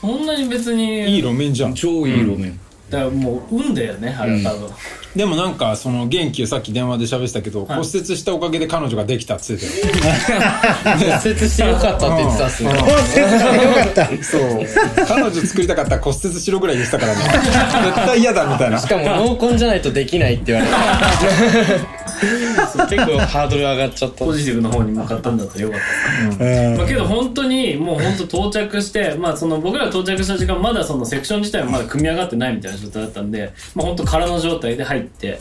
[0.00, 1.74] そんなに別にいい路面じゃん。
[1.74, 2.58] 超いい路面、
[2.94, 4.70] だからもう運だよねあれは多分、
[5.16, 10.42] でもなんかその元気さっき電話で喋ってたけど骨折したおかげで彼女ができたっつってたよ。
[10.98, 12.70] 骨折してよかったって言ってたっすね。
[12.70, 14.06] よかった。
[14.22, 15.06] そう。
[15.08, 17.22] 彼女作りたかったら骨折しろぐらい言ってたからね。
[17.22, 18.78] 絶対嫌だみたいな。
[18.78, 24.24] しかも濃紺じゃないとできないって言われた 結構ハードル上がっちゃった。
[24.24, 25.80] ポジティブの方に向かったんだったらよかっ
[26.38, 26.76] たうん。
[26.76, 35.38] まあ、けど本当にもう本当到着して、まあ、その僕らが到着した時間まだそのセクション自体はまだ組み上がってないみたいな状態だったんで、まあ、本当空の状態で入って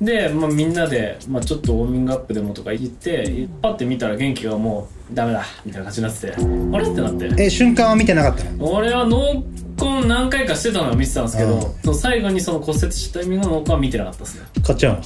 [0.00, 7.42] で、まあ、みんなで、まあ、ちょっとウォーミングアップでもとか言ってパッて見たら元気がもうダメだみたいな感じになっててあれってなって。
[7.44, 8.72] え瞬間は見てなかったの？
[8.72, 9.44] 俺は濃
[9.76, 14.46] 紺何回かしてたのは見てたんですけどその最後にその骨折したタイミングの濃紺は見てなかったですね。
[14.62, 15.02] かっちゃんは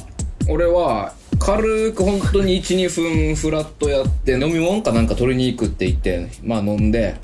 [0.49, 7.17] 俺は軽く本当に12分フラットやって飲み物かなんか取りに行くって言ってまあ飲んで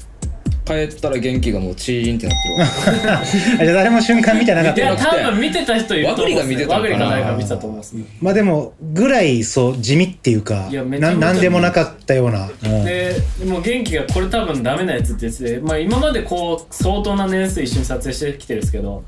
[0.64, 3.18] 帰ったら元気がもうチーンってなってるわ。
[3.60, 6.82] あじゃあ誰も瞬間見てなかっいやた多分見てた人いると思うんですワグリが見てたのかな。
[6.82, 7.92] ワグリか誰か見てたと思うんです。
[7.94, 12.84] ねまあでもぐらいそう地味っていうかいやめちゃめちゃななんでもなかったような、うん。
[12.84, 19.02] でもう元気がこれ多分ダメなやつって言ってて、まあ、今までこう相当な年数一緒に撮影してきてるんですけど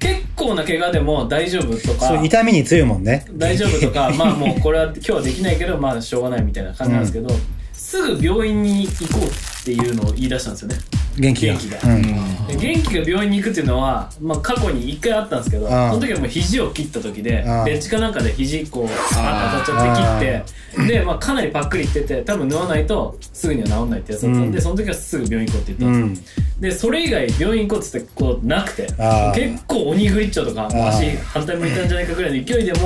[0.00, 3.24] 結構な怪我でも大丈夫とかそう痛みに強いもんね。
[3.32, 7.28] 大丈夫とかまあもうこれは今日はできないけどまあしょうがないみたいな感じなんですけど、
[7.90, 10.76] すぐ病院に行こうっていうのを言い出したんですよね。
[11.18, 11.54] 元気が。
[11.54, 11.92] 元気が。
[11.92, 12.46] うん。
[12.46, 15.88] で元気が病院に行くっていうのは、まあ、過去に一回あったんですけどそあ。
[15.88, 17.64] あの時はもう肘を切った時でああ。
[17.64, 18.84] ベッチかなんかで肘こう
[19.16, 32.78] あ当たっちゃって切ってで、まあ、かなりパックリいってて多分縫わないとすぐには治んないってやつだったんで、うんその時はすぐ病院行こうって言ったんですよ、でそれ以外病院行こうって言ってこうなくてああ結構鬼グリッチョとかああ足反対向いたんじゃないかぐらいの勢いでも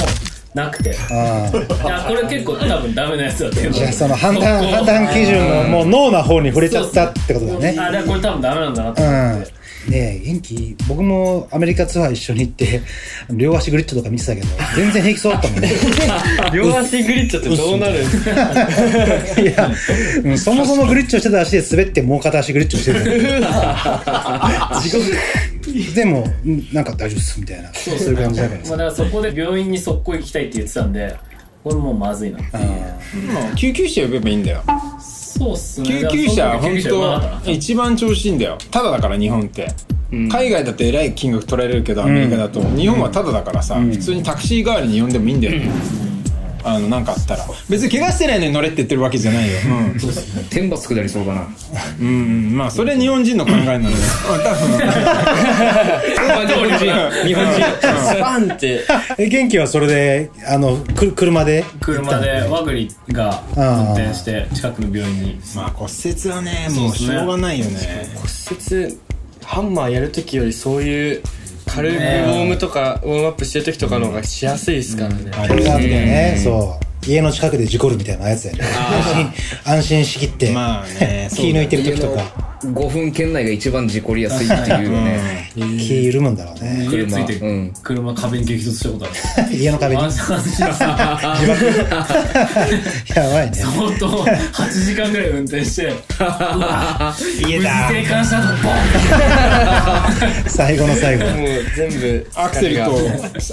[0.55, 0.97] なくて。
[1.11, 7.77] あいやこれ結構多分ダメなやつだってじゃあその判断判断基準のもう脳な方に触れちゃったってことだね。
[7.79, 9.47] あれはこれ多分ダメなんだなと思って、うん、
[9.89, 10.77] ねえ元気？
[10.89, 12.81] 僕もアメリカツアー一緒に行って
[13.31, 15.71] 両足グリッチョとか見てたけど全然平気そうだったもんね。
[16.55, 17.93] 両足グリッチョってどうなる？
[17.93, 19.71] んですかいや、
[20.25, 25.05] うんそもそもグリッチョしてた足で滑ってもう片足グリッチョしてた 地獄。
[25.95, 27.71] でもうんなんか大丈夫っすみたいな。
[27.75, 28.61] そういう感じだから。
[28.61, 31.15] まあ、だからそこで病院に速攻行きたいって言ってたんで
[31.63, 32.63] これもうまずいなっていう。
[33.33, 34.63] まあ救急車呼べばいいんだよ
[35.37, 35.89] そうっすね。
[35.89, 38.57] 救急車だからその本当な一番調子いいんだよ。
[38.71, 39.69] ただだから日本って、
[40.13, 45.59] 海外だとえらい金額取られるけどアメリカだと、日本はただだからさ、普通にタクシー代わりに呼んでもいいんだよ。
[45.59, 45.69] ね、
[46.65, 47.47] あのなんかあったら。
[47.69, 50.01] 別に怪我してないのに乗れって言ってるわけじゃないよ、うん。
[50.51, 51.47] 天罰下りそうだな。
[52.01, 52.57] うんうん。
[52.57, 53.97] まあそれ日本人の考えなので。
[54.27, 54.79] 多分。
[56.47, 56.85] 日本人。
[57.27, 57.63] 日本人。
[57.81, 58.85] スパンって。
[59.19, 61.65] え元気はそれであのく車で？
[61.81, 65.41] 車でワグリが運転して近くの病院に。
[65.55, 68.09] まあ骨折はねもうしょうがないよね。
[68.17, 68.29] 骨
[68.87, 68.99] 折
[69.45, 71.23] ハンマーやるときよりそういう
[71.67, 76.85] 軽くウォームとかウォームアップしてる時とかの方がしやすいですからね、あこれがあってれねそう。
[77.07, 78.61] 家の近くで事故るみたいなやつやね。
[78.65, 79.33] 安心
[79.75, 81.29] 安心しきって、まあね。
[81.35, 86.89] 気抜いてる時とか5分圏内が一番事故りやすいっていうよね気緩むんだろうね。
[86.91, 87.73] 家ついてうん。
[87.83, 89.09] 車壁に激突したことあ
[89.49, 89.55] る。
[89.57, 90.03] 家の壁に。
[90.03, 90.09] や
[93.31, 93.57] ばいね。
[93.57, 95.93] 相当8時間ぐらい運転して。
[97.47, 97.89] 家だ。
[97.89, 98.75] 無事生還したとボン
[100.51, 101.25] 最後の最後。
[101.25, 102.99] もう全部アクセルと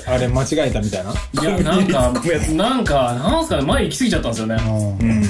[0.07, 1.13] あれ間違えたみたいな。
[1.41, 2.11] いやなんか
[2.53, 4.57] なんかなんすかね前行き過ぎちゃったんですよね。
[4.65, 5.23] うん。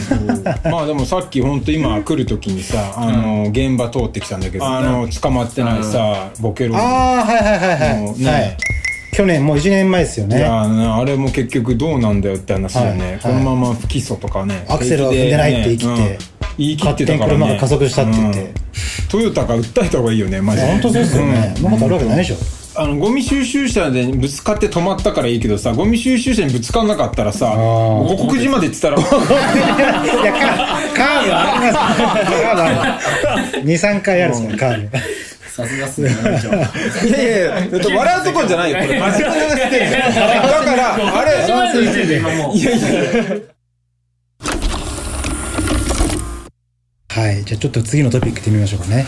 [0.72, 8.32] まあでもさっき本当今来る時にさあの現場通ってきたんだけどあの捕まってないさボケロああはいはいはいはい、もうね。
[8.32, 8.58] はい。
[9.14, 14.66] 去年もう1年前ですよいねやーねあれも結局どうなんだよって話だよね、はいこのまま不起訴とかね。
[14.70, 16.02] アクセルを踏んでないって言い切って。
[16.02, 16.18] うん。
[16.58, 17.38] 言い切ってたからね。
[17.38, 18.54] 車が加速したって言って、うん。
[19.10, 20.68] トヨタが訴えた方がいいよねマジで。
[20.68, 28.98] 本当そうですよね、そんなことあるわけないでしょあのゴミ収集車でぶつかって止まったからいいけどさゴミ収集車にぶつかんなかったらさ五国寺まで行ってたら。
[28.98, 29.02] い
[30.26, 30.40] やカ
[30.96, 31.74] カーブあります。
[31.74, 34.98] カーブある23回あるんですからカーブ。
[35.52, 38.78] さすがっすねいやいやいや 笑うとこじゃないよ。
[38.78, 40.00] これ真面目な話してるだ
[40.64, 41.32] からあれ
[42.56, 43.42] いやいや
[47.10, 49.06] はいじゃあちょっと次のトピックいってみましょうかね、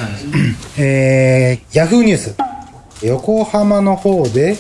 [0.78, 2.36] えー、ヤフーニュース
[3.04, 4.56] 横浜の方で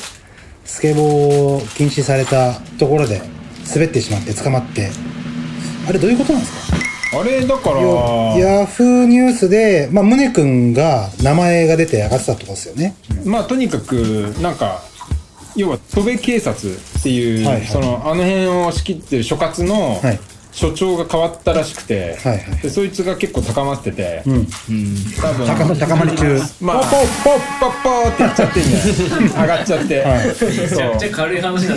[0.65, 3.21] スケボーを禁止されたところで
[3.73, 4.89] 滑ってしまって捕まって。
[5.87, 7.19] あれどういうことなんですか？
[7.19, 7.79] あれだから
[8.37, 12.95] ヤフーニュースで、まあ、宗君が名前が出て上がってたってことですよね。
[13.25, 14.81] まあとにかくなんか
[15.55, 17.65] 要は戸部警察っていう、はいはい。
[17.67, 20.19] そのあの辺を仕切ってる所轄のはい
[20.53, 22.61] 所長が変わったらしくて、はいはい。
[22.61, 24.47] でそいつが結構高まってて、うん。
[25.19, 26.39] 多分高ま高まり中。
[26.61, 26.89] まあポッ
[27.23, 29.41] ポッポッポーってやっちゃってんじゃん。
[29.41, 30.05] 上がっちゃって、
[30.63, 31.75] めちゃくちゃ軽い話だ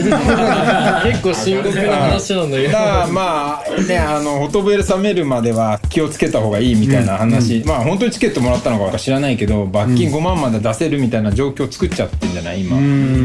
[1.05, 12.79] 結構深刻な話なんだけどだからまあねあのフォトベル冷めるまでは気をつけた方がいいみたいな話、まあ本当にチケットもらったのか知らないけど罰金5万まで出せるみたいな状況作っちゃってんじゃない今、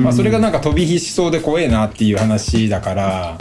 [0.03, 3.37] まあ、それがなんか飛び火しそうで怖えなっていう話だから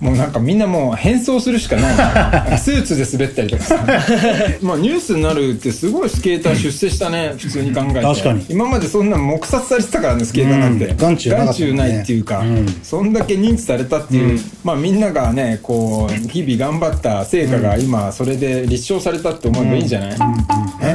[0.00, 2.58] もうなんかみんなもう変装するしかない。
[2.58, 3.84] スーツで滑ったりとかさ。
[4.62, 7.34] まあニュースになるってすごいスケーター出世したね。
[7.36, 8.00] 普通に考えて。
[8.02, 8.44] 確かに。
[8.48, 11.76] 今までそんな黙殺されてたからねスケーターなんて、うん眼中なかったもんね。
[11.76, 12.66] ないっていうか、うん。
[12.82, 20.16] そんだけ認知されたっていう、まあみんながねこう日々頑張った成果が今それで立証されたって思えばいいんじゃない、ね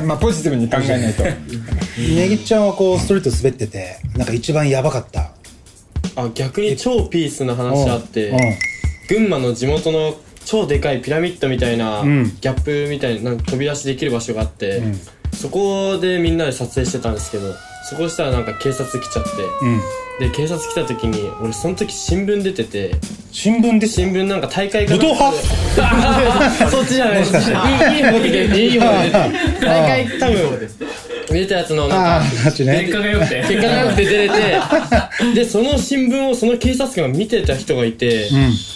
[0.06, 1.24] まあポジティブに考えないと。
[1.24, 5.32] ねぎちゃんはこうストリート滑ってて、なんか一番やばかった。
[6.16, 8.30] あ逆に超ピースな話あって。
[8.30, 8.40] うん
[9.08, 12.26] 群馬の地元の超でかいピラミッドみたいな、ん。
[12.26, 14.82] ギャップみたいななんか飛び出しできる場所があって、
[15.34, 17.54] そこでみんなで撮影してたんですけど
[17.90, 19.30] そこしたらなんか警察来ちゃって、
[19.62, 19.80] うん。
[20.20, 22.92] で警察来た時に俺その時新聞出てて
[23.32, 23.88] 新聞で？
[23.88, 26.70] す新聞なんか大会か武闘派？
[26.70, 27.36] そっちじゃないです。
[27.36, 27.50] いい
[28.04, 28.48] 方で
[29.60, 30.70] 大会多分
[31.30, 32.52] 出たやつのなんかね。
[32.54, 32.92] 結。
[32.92, 33.42] 果が良くて。
[33.42, 34.36] 結果が良くて出れて。
[35.36, 38.30] でその新聞をその警察官が見てた人がいて、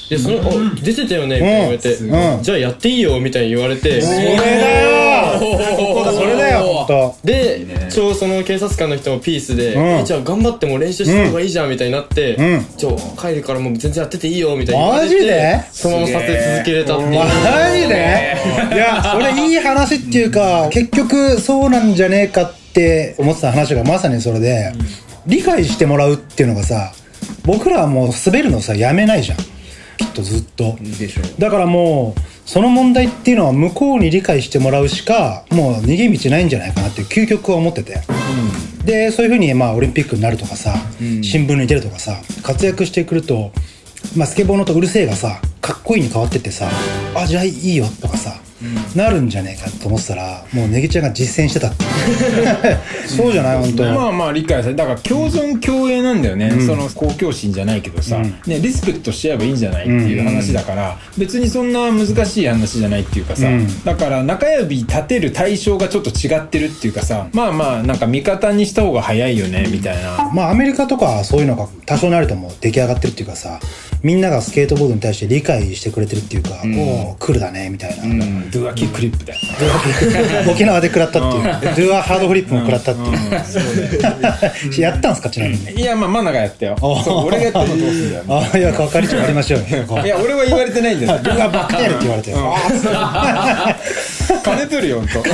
[0.09, 2.43] でその「お出てたよね」って言われて、うん。
[2.43, 4.01] じゃあやっていいよ」みたいに言われて。
[4.01, 4.97] それだよ。
[6.17, 7.15] それだよ、ほんと。
[7.23, 9.83] でちょうどその警察官の人もピースで、うん。
[9.99, 12.65] えじゃあ頑張っても練習した方がいいじゃんみたいになって、うん。
[12.77, 15.59] ちょ帰るからもう全然やってていいよみたいに言われてマジで？
[15.71, 17.09] そのまま撮影続けれたっていう。
[17.11, 17.25] マ
[17.75, 18.37] ジで？
[18.73, 22.46] いや、それいい話っていうか、結局そうなんじゃねえかって
[23.17, 24.73] 思ってた話がまさにそれで、
[25.25, 26.93] 理解してもらうっていうのがさ、
[27.45, 29.37] 僕らはもう滑るのさ、やめないじゃん。
[29.37, 30.77] きっとずっと。
[31.39, 37.99] だからもう、その問題っていうのは向こうに理解してもらうしか、もう逃げ道ないんじゃないかなっていう究極は思ってて。
[38.85, 40.75] で、そういうふうにまあオリンピックになるとかさ、
[41.21, 43.51] 新聞に出るとかさ、活躍してくると、
[44.15, 46.69] まあスケボーのとうるせえがさ、かっこいいに変わってってさ、
[47.13, 48.39] あ、じゃあいいよとかさ、
[48.95, 51.85] なるんじゃねえかと思ってたらもうネギちゃんが実践してたって。
[53.07, 53.57] そうじゃない？
[53.59, 53.83] 本当。
[53.93, 63.83] まあまあ理解されだから共存共栄なんだよね、その公共心じゃないけどさ、ね、リスペクトしちゃえばいいんじゃないっていう話だから、別にそんな難しい話じゃないっていうかさ、うん。
[63.83, 70.31] だから中指立てる対象がちょっと違ってるっていうかさまあまあなんか味方にした方が早いよねみたいな。
[70.33, 73.59] まあアメリカとかはそういうのが多少なりとも出来上がってるっていうかさ
[74.03, 78.03] みんながスケートボードに対して理解してくれてるっていうか、おおクールだねみたいな、
[78.51, 79.39] ドゥアキックリップだよ。
[80.49, 85.71] 沖縄で食らったっていう、ドゥアハードフリップも食らったっていう、やったんすかちなみに。
[85.71, 86.75] いやまあマナがやったよ。
[86.81, 88.23] 俺がやったのどうすんだよ。
[88.29, 89.65] ああいや係長やりましょうよ。
[90.05, 91.19] いや俺は言われてないんだよ。
[91.23, 92.33] ドゥアバカやるって言われて、
[94.43, 95.23] 金取るよほんと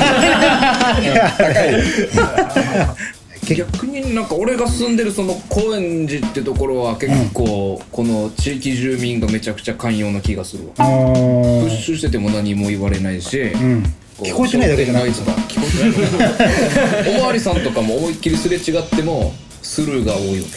[3.44, 10.74] 逆になんか俺が住んでるその高円寺ってところは結構この地域住民がめちゃくちゃ寛容な気がするわ。
[10.76, 13.84] プッシュしてても何も言われないし、うん。
[14.20, 17.18] 聞こえてないだけじゃない商店街とか聞こえてない。
[17.18, 20.50] おまわりさんとかも思いっきりすれ違ってもスルーが多いよね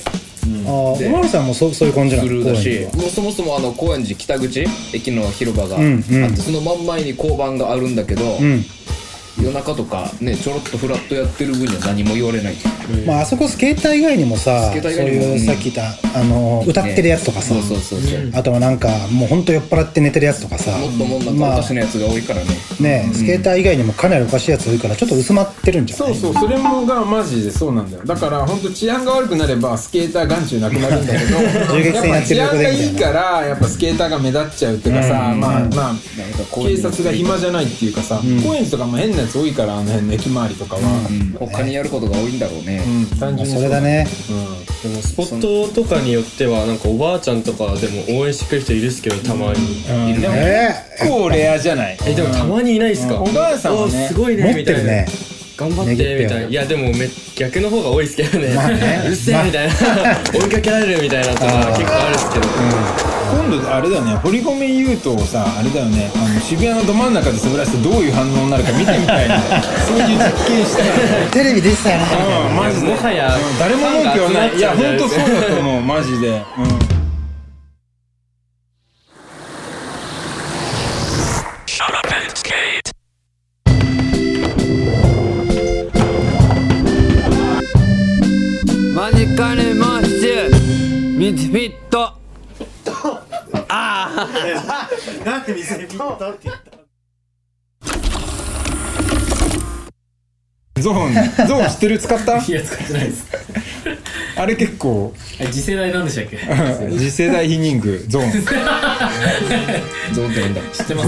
[0.47, 6.37] あーおまわりさんもそうそういう感じなのスルーだしもうそもそもあの高円寺北口駅の広場があって、うんうん。
[6.37, 8.65] その真ん前に交番があるんだけど、うん
[9.43, 12.55] 夜中とかねちょろっとフラットやってる分には何も言われない
[13.07, 15.35] まああそこスケーター以外にもさスケータそうー以外にも。
[15.35, 15.75] いうさっき言っ
[16.13, 17.55] たあの歌ってるやつとかさ。
[17.55, 20.71] そうそうそうそう、あとはなんかもうほんと酔っ払って寝てるやつとかさ。
[20.79, 22.47] もっともんなおかしなやつが多いからね、
[22.81, 26.15] ねスケーター以外にもかなりおかしいやつ多いからちょっと薄まってるんじゃない？
[26.15, 28.05] そうそうそれもがマジでそうなんだよ。
[28.05, 31.39] だから本当治安が悪くなればスケーター眼中なくなるんだけど
[31.77, 35.67] 銃撃戦やってるやっぱ治安がいいからやっぱスケーターが目立っちゃうっていうかさ、まあまあなん。
[35.67, 35.99] か
[36.51, 41.49] こういうの警察が暇じゃないっていうかさ、高円寺とかも変なやつ多いからあの辺の駅周りとかは、うん。
[41.49, 43.19] 他にやることが多いんだろうね、うん。
[43.19, 44.07] 単純にそれだね。
[44.83, 49.59] でもスポットとかによってはなんかおばあちゃんとかでも応援してくれる人いるっすけどたまに。
[50.15, 50.21] うん。
[50.21, 51.99] でもえ結構レアじゃない？
[52.07, 53.21] えでもたまにいないっすか？
[53.21, 54.07] おばあさんはね。
[54.07, 54.61] おすごいー、持ってね。
[54.61, 54.81] みたいな。
[54.81, 55.07] るね
[55.57, 56.49] 頑張ってみたいな。
[56.49, 58.55] いやでもめ逆の方が多いっすけどね。
[58.55, 59.03] まあね。
[59.07, 59.75] うるせえみたいな。
[60.35, 62.47] 追いかけられるみたいなとか結構あるっすけど。
[63.27, 64.15] 今度あれだよね。
[64.23, 66.11] 堀米雄斗をさあれだよね。
[66.15, 69.41] あの渋谷のど真ん中で滑らせてどういう反応になるか見てみたいんだよ
[69.89, 70.87] そういう実験したい
[71.33, 72.05] テレビ出てたよね。
[72.51, 72.87] うんマジで。
[72.89, 74.57] もはや誰も文句はない。
[74.57, 76.43] いや本当そうだとう思うマジで。
[76.59, 76.86] うん
[91.33, 91.99] ミズフィット。
[92.03, 92.17] あ
[93.69, 94.89] あ
[95.25, 96.76] なんでミズフィットって言った？
[100.79, 102.37] ゾーンゾーン知ってる使った？
[102.45, 103.27] いや使ってないです。
[104.37, 105.15] あれ結構。
[105.39, 106.39] え次世代なんでしたっけ？
[106.99, 108.31] 次世代ヒニングゾーン。
[110.13, 110.61] ゾーンってなんだ？
[110.73, 111.05] 知ってま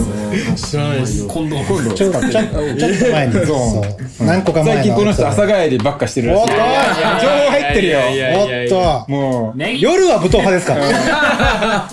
[0.57, 0.71] す？
[0.71, 1.27] 知らないです。
[1.29, 1.93] 近藤今度。
[1.93, 3.33] ちょっと前に。
[3.33, 4.27] ゾーン。
[4.27, 6.43] 何個か前最近この人朝が帰りばっかしてるらしい。
[6.43, 6.55] おっと。
[6.55, 7.99] いや情報入ってるよ。
[8.01, 8.69] おっ
[9.07, 9.11] と。
[9.11, 9.63] もう。
[9.79, 10.75] 夜は武闘派ですか？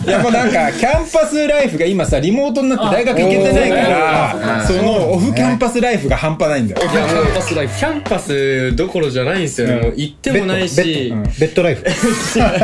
[0.05, 6.81] いやもうなんかキャンパスライフが今さリモートになって大学行けてないからそのオフキャンパスライフが半端ないんだよ。
[6.81, 10.75] キャンパスライフキャンパスどころじゃないんですよね、もう行ってもないし。
[10.75, 11.89] ベッドベッドライフ。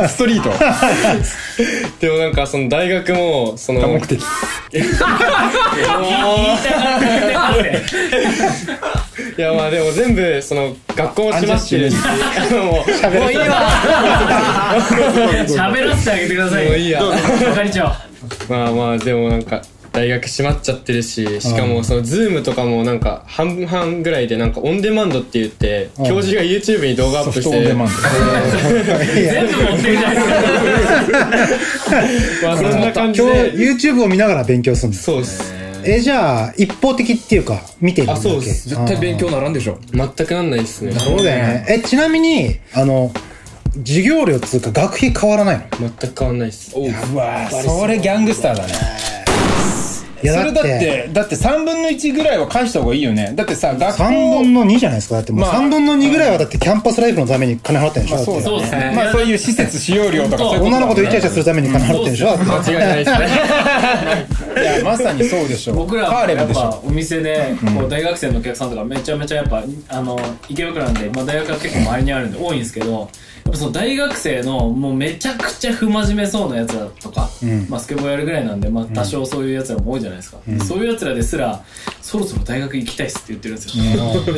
[0.08, 0.50] ストリート。
[2.00, 4.22] でもなんかその大学もその多目的。
[4.72, 4.82] 言
[9.38, 11.96] いやまあでも全部その学校も閉まってるし。
[11.96, 12.02] も
[12.60, 13.68] うもういいわ。
[15.46, 16.66] 喋らせてあげてください。
[16.66, 17.02] もういいや。
[17.54, 17.84] 係長。
[18.48, 19.62] まあまあでもなんか
[19.92, 27.88] 大学閉まっちゃってるししかもそのズームとかもなんか半分半ぐらいでなんかオンデマンドって言って教授が YouTube に動画アップしてソフトオンデマン
[29.14, 30.22] 全部持ってるじゃないで
[32.20, 32.56] すかまあ。
[32.56, 35.52] そんな感じ今日で YouTube を見ながら勉強するんですそうっす
[35.84, 38.20] えじゃあ一方的っていうか見てるだけ？
[38.20, 38.68] あそうです。
[38.68, 39.80] 絶対勉強ならんでしょ。
[39.92, 40.92] 全くなんないっすね。
[40.92, 41.66] そうだよね。
[41.68, 43.10] えちなみにあの
[43.78, 45.90] 授業料っつうか学費変わらないの？
[45.98, 46.72] 全く変わんないっす。
[46.76, 46.82] う。
[47.16, 48.72] わそれギャングスターだね
[50.28, 53.32] それだってだって3分の1ぐらいは返した方がいいよね。
[53.34, 54.02] だってさ学校。
[54.04, 55.16] 3分の2じゃないですか。
[55.16, 55.54] だってもうまあ。
[55.54, 58.16] 3分の2ぐらいはだってキャンパスライフのために金払ってるんでしょ。
[58.16, 58.92] だってそうだそうですね。
[58.94, 62.26] まあそういう施設使用料とかそういうこと女の子とイチャイチャするために金払ってるんでしょ。
[62.26, 64.62] だって間違いないっすね。
[64.62, 66.82] いやまさにそうでしょ僕らはやっぱムでしょ。
[66.86, 73.08] お店でこう大学生のお客さんとかめちゃめちゃやっぱあの池袋なんで、まあ、大学が結構周りにあるんで多いんですけど
[73.54, 77.28] その大学生のもうめちゃくちゃ不真面目そうなやつらとか、
[77.68, 81.62] まあ、スケボーやるぐらいなんで、まあ、多少そういうやつらも多いじゃないですか、そういうやつらですら
[82.00, 83.84] そろそろ大学行きたいっすって言ってるんですよ、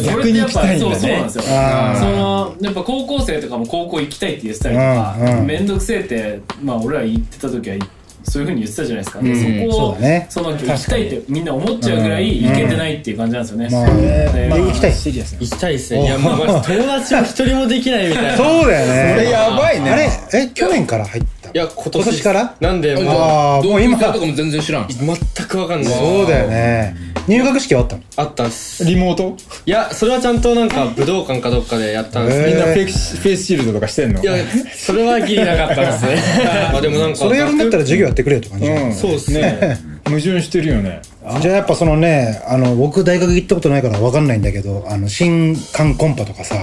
[0.00, 0.78] それってやっぱね。
[0.78, 1.44] そうそうなんですよ。
[1.44, 5.46] そのやっぱ高校生とかも高校行きたいって言ってたりとか、うんうん。
[5.46, 7.76] 面倒くせえってまあ俺ら言ってた時は
[8.24, 10.26] そういうふうに言ってたじゃないですか、でそこをそね。
[10.30, 16.02] その行きたいってみんな思っちゃうぐらい行けてないっていう感じなんですよね、まあでまあ行きたいシリアスな行きたいですね。
[16.02, 18.36] いやまあまず友達も一人もできないみたいな。
[18.36, 19.14] そうだよね。
[19.16, 19.90] それやばいね。
[19.90, 20.08] あれ？
[20.32, 22.02] え去年から入ったいや今年。
[22.02, 22.56] 今年から？
[22.58, 23.96] なんでもうああもう今。
[23.96, 24.88] とかも全然知らん。
[24.88, 25.94] 全くわかんない。
[25.94, 26.96] そうだよね。
[27.28, 28.02] 入学式はあったの？
[28.16, 28.84] あったんす。
[28.84, 29.36] リモート？
[29.64, 34.20] いやそれはちゃんとなんか武道館かどっかでやったんですみんなフェイフェイスシールドとかしてんの？
[34.20, 34.34] いや
[34.74, 36.16] それはギリなかったですね。
[36.72, 38.92] まあでもなんかそれやるんだったら授業やってくれよって感じ、うん。
[38.92, 39.40] そうっすね。
[39.40, 39.78] ね。
[40.06, 41.02] 矛盾してるよね。
[41.40, 46.56] じゃあやっぱそのねあの僕大学行ったことないから分かんないんだけどあの新刊コンパとかさ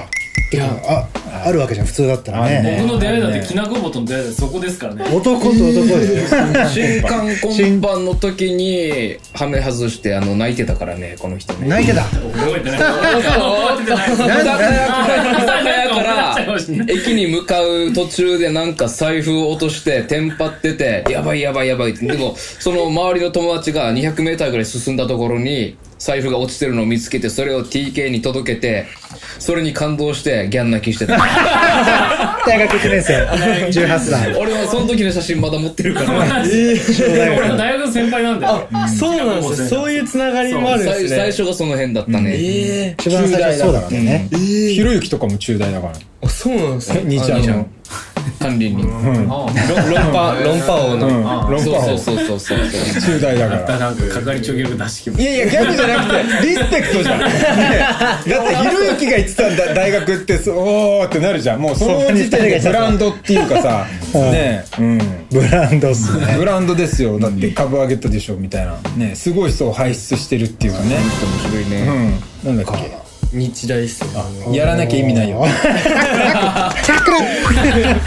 [0.54, 1.08] いやあ
[1.46, 2.80] あるわけじゃん普通だったらね。
[2.82, 5.06] 僕の出会いだってきなこ棒との出会いだってそこですからね。
[5.06, 6.28] 男と男で。
[6.68, 11.70] 新刊今晩の時にはめ外してあの泣いてたからねこの人ね。
[11.70, 12.04] 泣いてた。
[12.04, 12.80] 覚えてない。
[12.80, 14.10] 覚えてない。
[15.92, 16.38] かなら
[16.88, 28.88] 駅に向かう途中でなんか財布を落としてテンパっててやばいやばいやばいってでもその周りの友達が 200m ぐらい進んだところに財布が落ちてるのを見つけてそれを TK に届けて
[29.38, 31.16] それに感動してギャン泣きしてた。
[32.48, 33.24] 大学1年生。
[33.28, 34.34] 18歳。
[34.36, 36.42] 俺はその時の写真まだ持ってるから。
[36.42, 38.68] 俺の大学の先輩なんだよ。
[38.74, 39.70] あそうなんですね。
[39.70, 41.10] そういうつながりもあるんですね。
[41.10, 45.94] 最最初がその辺だったね、え一番最初そうだったよねひろゆきとかも中大だから。
[45.94, 47.02] ー、あそうなんですね。
[47.06, 47.68] 兄ちゃんの
[48.42, 49.28] 管理人、ロン
[50.12, 51.24] パロンパ王の、うん。
[51.52, 52.40] 論破そうそうそう。
[52.40, 52.58] そうそう
[53.02, 61.62] 中大だからなんか係長ギャグ出してきまいやいやギャグじゃなくてリスペクトじゃん、ね だってひろゆきが言ってたんだ大学ってそうおーってなるじゃん。
[61.62, 65.00] もうその時点でブランドっていうかさねうん。
[65.32, 66.36] ブランドっすね。
[66.38, 67.20] ブランドですよ。
[67.20, 68.76] だって株上げたでしょみたいな。
[68.98, 70.96] ねすごい人を輩出してるっていうかね。
[70.96, 71.88] 面白いね、
[72.44, 72.56] うん。
[72.58, 73.11] なんだっけ？
[73.34, 75.46] 日大っすよやらなきゃ意味ないよ。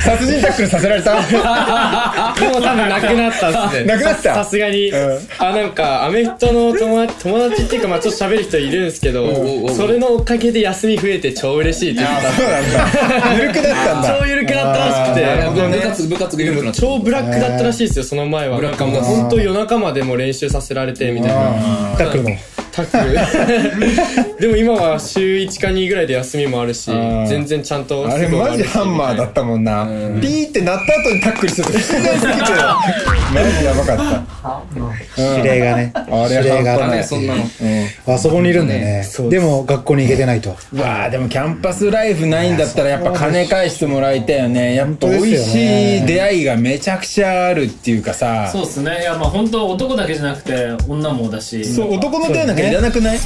[0.01, 1.15] 殺人タックルさせられた。
[1.15, 3.85] もう多分なくなったっすね。
[3.89, 4.35] なくなった。
[4.35, 5.19] さすがに、うん。
[5.39, 13.35] あなんかアメフトの友達友達っていうかまあちょっと喋る人いるんですけどそれのおかげで休み増えて超嬉しいって言ってたそうなんだ。
[13.35, 14.19] 緩くなったんだ。
[14.21, 15.27] 超緩くなったらしくて。
[15.27, 15.51] あー。
[15.51, 16.81] もうね部活部活が緩くなった。
[16.81, 18.61] 超ブラックだったらしいですよその前は。
[18.61, 18.99] なんかも。
[18.99, 21.37] う本当夜中までも練習させられてみたいな。
[21.97, 22.31] タックルの
[22.75, 27.27] タックルでも今は週1か2ぐらいで休みもあるしー。
[27.27, 29.87] 全然ちゃんとあれマジハンマーだったもんな。
[30.21, 31.73] ピーって鳴った後にタックルすると
[33.33, 33.97] マジやばかっ
[34.43, 35.33] た。
[35.37, 35.93] 指令がね。
[35.95, 37.03] あれ指令がね。
[37.05, 37.27] そん。
[37.27, 37.45] なの
[38.07, 39.07] あそこにいるんだね。
[39.31, 40.57] でも学校に行けてないと。
[40.73, 44.75] うわあでもキャンパスライフないんだったらやっぱ金返してもらいたいよね。
[44.75, 48.49] やっぱ美味しい出会いがめちゃくちゃあるっていうかさ。
[48.51, 49.01] そうっすね。
[49.01, 51.65] いやまあ本当男だけじゃなくて女もだし。
[51.65, 53.19] そう男の出会いなんかいらなくない？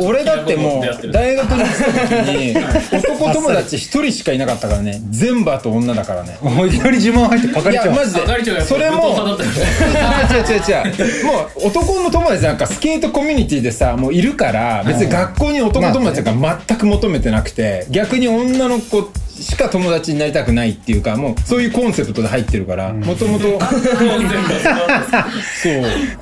[0.00, 2.56] 俺だってもう大学に来た時に
[2.98, 5.02] 男友達一人しかいなかったからね。
[5.10, 6.38] 全部あと女だからね。
[6.40, 11.24] もういきなり自慢入ってパカいリちゃうやマジでそれも違う違う違う。
[11.26, 19.10] もう男の友達なんかスケートコミュニティでさもういるから別に学校に男友達が全く求めてなくて逆に女の子
[19.44, 23.44] しか友達になりたくないっていうかもうそういうコンセプトで入ってるからもともと。
[23.44, 23.60] そう。
[23.60, 23.66] だか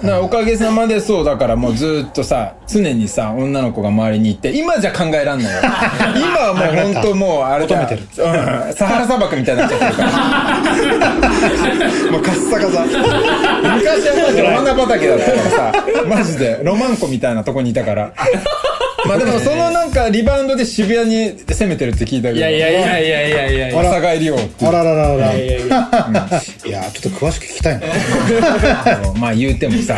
[0.02, 5.60] らおかげさまでそうだからもうずーっとさ常にさ女の子が周りにいて今じゃ考えらんないよ。
[6.16, 8.00] 今はもう本当もうあれだ求めてる。
[8.02, 8.04] う
[8.70, 8.72] ん。
[8.74, 10.08] サハラ砂漠みたいになっちゃってるから。
[12.10, 12.80] もうカッサカサ。
[12.82, 12.98] 昔
[14.08, 15.72] はマジお花畑だったからさ
[16.08, 18.12] マジでロマンコみたいなとこにいたから
[19.06, 22.38] まあでもそのなんかリバウンドで渋谷に攻めてるって聞いたけど。
[22.38, 23.68] いやいやいやいやいやいや。
[23.70, 27.86] いや朝帰りよってあららららいやちょっと詳しく聞きたいな。
[29.18, 29.96] まあ言うてもさ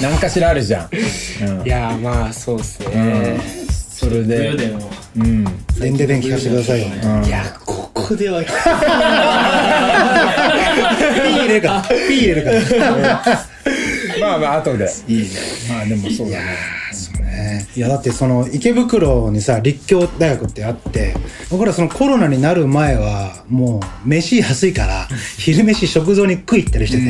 [0.00, 0.88] 何かしらあるじゃん、
[1.60, 1.66] うん。
[1.66, 3.38] いやまあそうっすね、
[3.68, 4.50] それで。
[4.50, 4.90] 冬でも。
[5.18, 5.44] うん。
[5.78, 6.88] 電で電聞かせてくださいよ。
[7.24, 8.42] いやここでは。
[8.46, 11.82] ピー入れるから。
[11.88, 13.46] ピー入れるから
[14.26, 14.88] まあまあ後で。
[15.08, 15.28] いいね。
[15.68, 16.86] まあでもそうだね。
[17.74, 21.14] いやだってその池袋にさ立教大学ってあって
[21.50, 25.06] 僕らそのコロナになる前はもう飯安いから
[25.36, 27.04] 昼飯食堂に食い行ったりしてて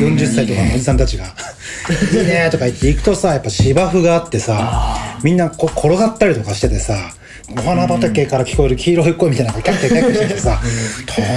[0.00, 1.26] 40歳とかのおじさんたちが
[2.12, 7.14] 「いいね」とか言って行くとさやっぱ芝生があってさみんなこう転がったりとかしててさ
[7.52, 10.60] お花畑から聞こえる黄色い声みたいなのがキャッキャキャッキャしててさ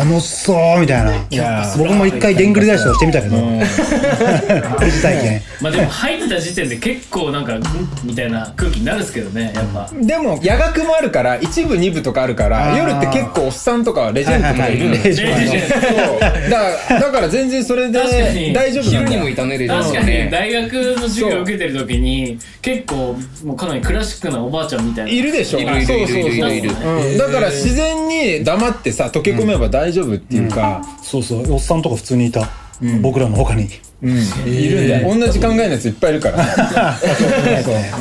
[0.04, 1.74] 楽しそうみたいな。
[1.78, 3.38] 僕も一回でんぐり返しをしてみたけど。
[5.02, 7.64] 体験まあでも入った時点で結構なんかん
[8.04, 9.90] みたいな空気になるんですけどねやっぱ。
[9.94, 16.20] でも夜学もあるから一部二部とかあるから夜って結構おっさんとかレジェンドとかいるのよレジェンド。
[16.20, 18.00] だからだから全然それで
[18.54, 20.30] 大丈夫昼にもいたねレジェンド確かに。
[20.30, 25.12] 大学の授業を受けてる時に結構もうかなりクラシックなおばあちゃんみたいな。
[25.12, 25.60] いるでしょ。
[25.60, 26.70] いるいるいるいるいるいる。
[26.72, 27.18] うん。
[27.18, 31.54] だから自然に黙ってさ溶け込めば大丈夫っていうか、そうそう。
[31.54, 32.50] おっさんとか普通にいた、
[33.02, 33.68] 僕らの他に。
[34.04, 34.18] うん。
[34.52, 35.16] いるんだよ。
[35.18, 36.98] 同じ考えのやついっぱいいるから。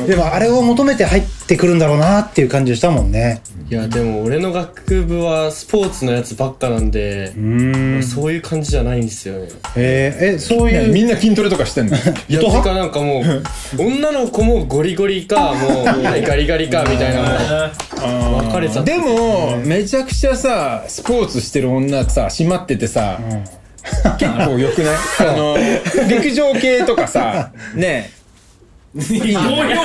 [0.05, 3.41] でもあれを求めて入ってくるんだろうなっていう感じしたもんね。
[3.69, 8.03] いやでも俺の学部はスポーツのやつばっかなんでうん。
[8.03, 9.47] そういう感じじゃないんですよね。
[9.77, 11.95] えーえそういうみんな筋トレとかしてんの？
[11.95, 11.99] い
[12.33, 13.43] やてかなんかもう
[13.81, 17.71] 女の子もゴリゴリかもう ガリガリかみたいな
[18.07, 18.91] もう分かれちゃって。
[18.93, 23.19] でもめちゃくちゃさスポーツしてる女さ閉まっててさ、
[24.19, 24.95] 結構よくない？
[25.29, 25.57] あの
[26.07, 28.11] 陸上系とかさね。
[28.95, 29.75] 合意を求め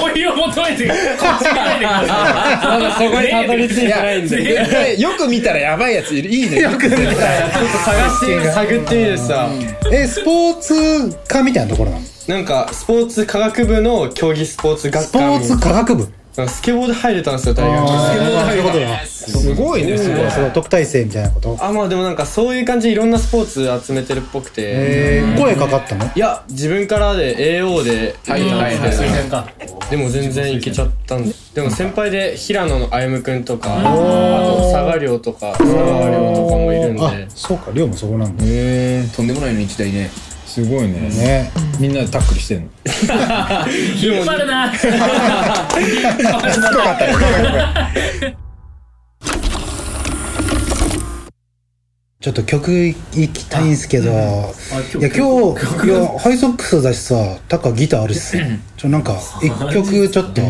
[0.00, 5.00] 合意を求めてこっちまだそこにたどり着いてないんで。
[5.00, 6.28] よく見たらやばいやついる。
[6.30, 6.58] いいね。
[6.62, 9.48] よく見たらちょっと探して探っていいですか
[9.92, 12.02] えスポーツ科みたいなところなの？
[12.26, 16.08] なんかスポーツ科学部の競技スポーツ学科スポーツ科学部？
[16.48, 18.74] スケボーで入れたんですよ大学あーなるほど
[19.06, 19.96] すごいね。
[19.96, 20.30] すごい。
[20.30, 21.56] その特待生みたいなこと。
[21.60, 24.62] あまあでもなんかそういう感じでいろんなスポーツ集めてるっぽくて。
[24.64, 26.04] えー、声かかったの？
[26.14, 29.48] いや自分からで AO で入ったんですけど推薦か。
[29.90, 33.82] でも全然いけちゃったんででも先輩で平野の歩夢君とかあ
[34.44, 37.70] と佐賀亮とか佐川亮とかもいるんあでそうか。
[37.72, 38.44] 寮もそこなんだ。
[38.44, 40.10] へえとんでもないの一台ね
[40.54, 41.00] すごいね。
[41.08, 41.50] ね。
[41.80, 42.68] みんなでタックルしてんの。
[42.86, 44.72] 引っ張るな
[52.24, 52.96] ちょっと曲行
[53.28, 54.16] きたいんですけど、いや
[55.14, 58.20] 今日いやハイソックスだしさタカギターあるし。
[58.20, 58.38] さ
[58.78, 60.40] ちょなんか一曲ちょっと。
[60.40, 60.44] い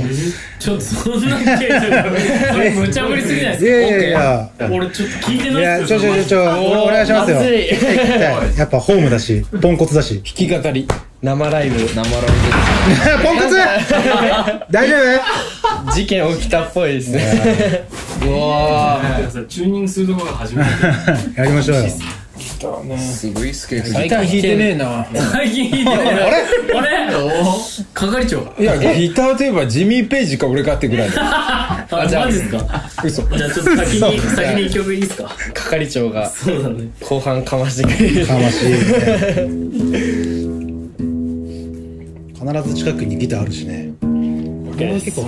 [0.61, 3.71] ちょっとそんなケースそれ無茶ぶりすぎないですか？
[3.73, 4.51] やいやいや。
[4.71, 5.99] 俺ちょっと聞いてないいやっすよ。
[6.01, 6.43] ちょちょちょちょ
[6.85, 7.43] お願いしますよ。
[8.57, 10.23] やっぱホームだしポンコツだし。
[10.23, 10.87] 弾き語り
[11.25, 11.79] 生ライブ。
[11.79, 13.57] 生ラウンポンコツ！
[14.71, 14.95] 大丈
[15.95, 17.89] 事件起きたっぽいですね。
[18.21, 20.71] チューニングするところが初めて
[21.35, 21.85] 夫やりましょうよ。
[22.61, 25.07] ドすごいスケートギター弾いてねえな。
[25.33, 26.03] 最近弾いてな。
[26.03, 26.23] いあれ？
[26.27, 27.09] あれ？
[27.95, 32.83] 係長いやギターといえばジミー・ペイジか俺かってぐらいあマジですか？
[33.03, 33.23] 嘘。
[33.23, 35.31] じゃあちょっと先に先に一曲いいですか？
[35.55, 36.31] 係長が
[37.01, 38.27] 後半かましてくれる。
[38.27, 38.75] かましい
[42.47, 43.93] 必ず近くにギターあるしね。
[44.77, 45.27] 結構。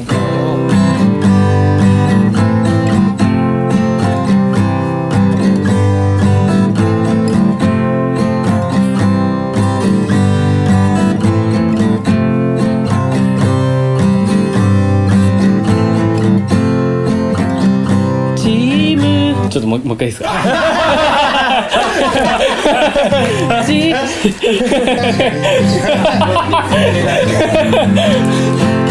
[19.51, 20.31] ちょっともうもう一回いいですか？
[23.67, 23.95] チ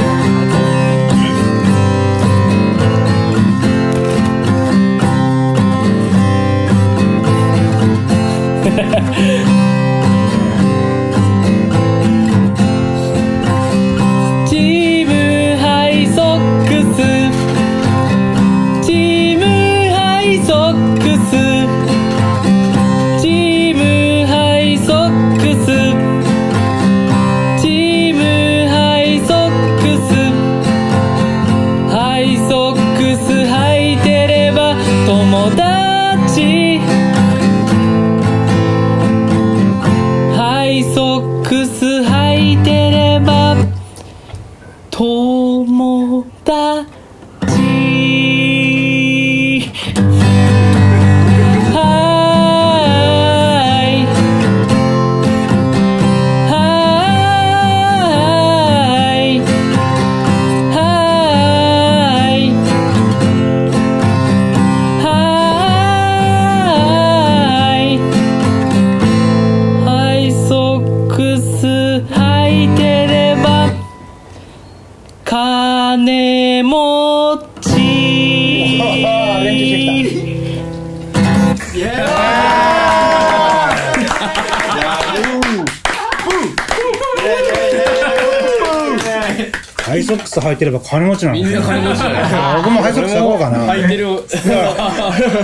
[89.84, 93.74] ハイソックス履いてれば金持ちなのみんな金持ちだね僕もハイソックス履こうかな。
[93.74, 94.08] 履いてる。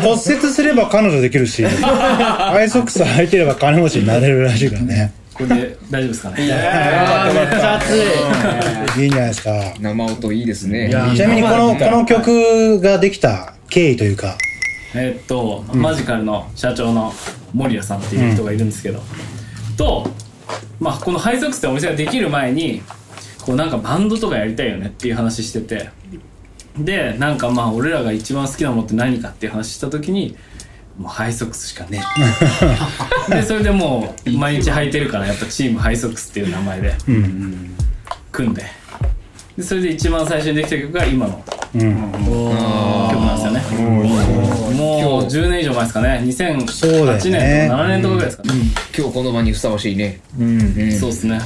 [0.02, 0.22] 骨折
[0.54, 1.64] すれば彼女できるし。
[1.70, 5.14] ハイソックス履いてれば金持ちになれるらしいからね。
[5.34, 6.36] これで大丈夫ですかね？
[8.98, 9.74] いいんじゃないですか。
[9.80, 10.90] 生音いいですね。
[11.16, 14.38] ちなみにこのこの曲ができた経緯というか。
[14.94, 17.14] えーっと、マジカルの社長の
[17.54, 19.02] 守谷さんっていう人がいるんですけど、
[19.78, 20.12] と、
[20.82, 22.82] まあ、このハイソックスってお店ができる前に
[23.42, 25.90] こうなんかバンドとかやりたいよねっていう話してて。
[26.78, 30.38] でなんかまあ俺らが一番好きなものって何かっていう話した時に
[30.98, 32.02] もうハイソックスしかね
[33.30, 33.36] え。
[33.36, 36.94] でそれでもう毎日履いてるからやっぱチームハイソックスっていう名前で
[38.32, 38.64] 組んで。
[39.58, 41.44] でそれで一番最初にできた曲が今の。
[41.74, 43.92] 曲なんですよね。
[44.76, 46.22] もう10年以上前ですかね。
[46.26, 48.50] 2008そうだよ年ねとか7年とかぐらいですかね。
[48.98, 50.20] 今日この場にふさわしいね。
[51.00, 51.40] そうですね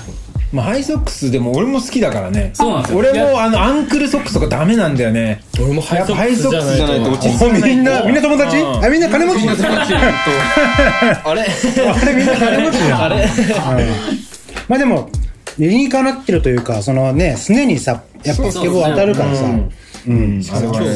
[0.55, 2.51] まあハイソックスでも俺も好きだからね。
[2.53, 2.99] そうなんですよ。
[2.99, 5.43] 俺もあのアンクルソックスとかダメなんだよね。
[5.59, 8.57] 俺もハイソックスじゃないやっぱハイソックスじゃないと落ち着おかないみんなみんな友達？
[8.57, 8.85] うん。
[8.85, 9.39] あみんな金持ち？
[9.45, 11.41] あれ？
[11.41, 13.01] あれみんな金持ちじゃん。
[13.03, 13.27] あれ？
[14.69, 15.09] まあでも
[15.59, 19.43] 理にかなってるというかそのねすねにさやっぱスケボー当たるからさ。
[19.43, 19.71] うん
[20.07, 20.51] 今日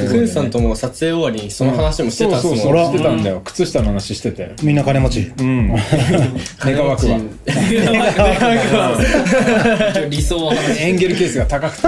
[0.08, 2.58] クンさんとも撮影終わりにその話もしてたっすもん。
[2.58, 2.94] そうそうそう。
[2.94, 3.42] してたんだよ。
[3.46, 4.54] 靴下の話してて。
[4.62, 5.32] みんな金持ち。
[5.40, 5.70] うん。
[5.70, 5.80] 願
[6.86, 7.20] わくは
[10.10, 11.88] 理想を話エンゲルケースが高くて。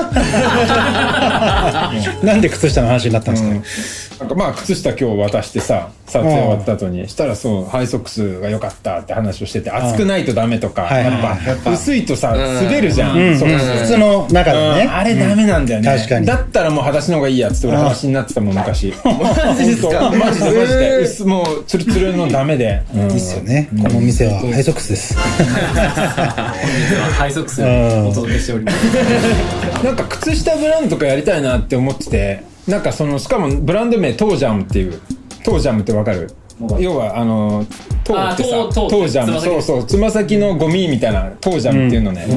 [2.26, 4.26] なんで靴下の話になったんですか？
[4.26, 13.18] なんかまあ靴下今日渡してさ撮影終わった後にしたらそうハイソックスが良かったって話をしてて厚くないとダメとかやっぱ薄いとさ滑るじゃん。
[13.18, 13.38] うん。
[13.38, 14.88] ソックス普通の中でね。
[14.92, 15.88] あれダメなんだよね。
[15.88, 16.26] 確かに。
[16.26, 35.00] だったらもう裸足の方がいいやっつって俺話になってたもん昔マジですかマジでマジで薄もうツルツルのダメでいいっすよねこの店はハイソックスですハイソックスお届けしておりますなんか靴下ブランドとかやりたいなって思っててなんかそのしかもブランド名トージャムっていう
[35.44, 36.32] トージャムってわかる
[36.80, 37.66] 要はあの
[38.04, 39.40] トーってさあトージャム。
[39.40, 39.86] そうそう。
[39.86, 42.28] つま先のゴミみたいなトージャムっていうのね、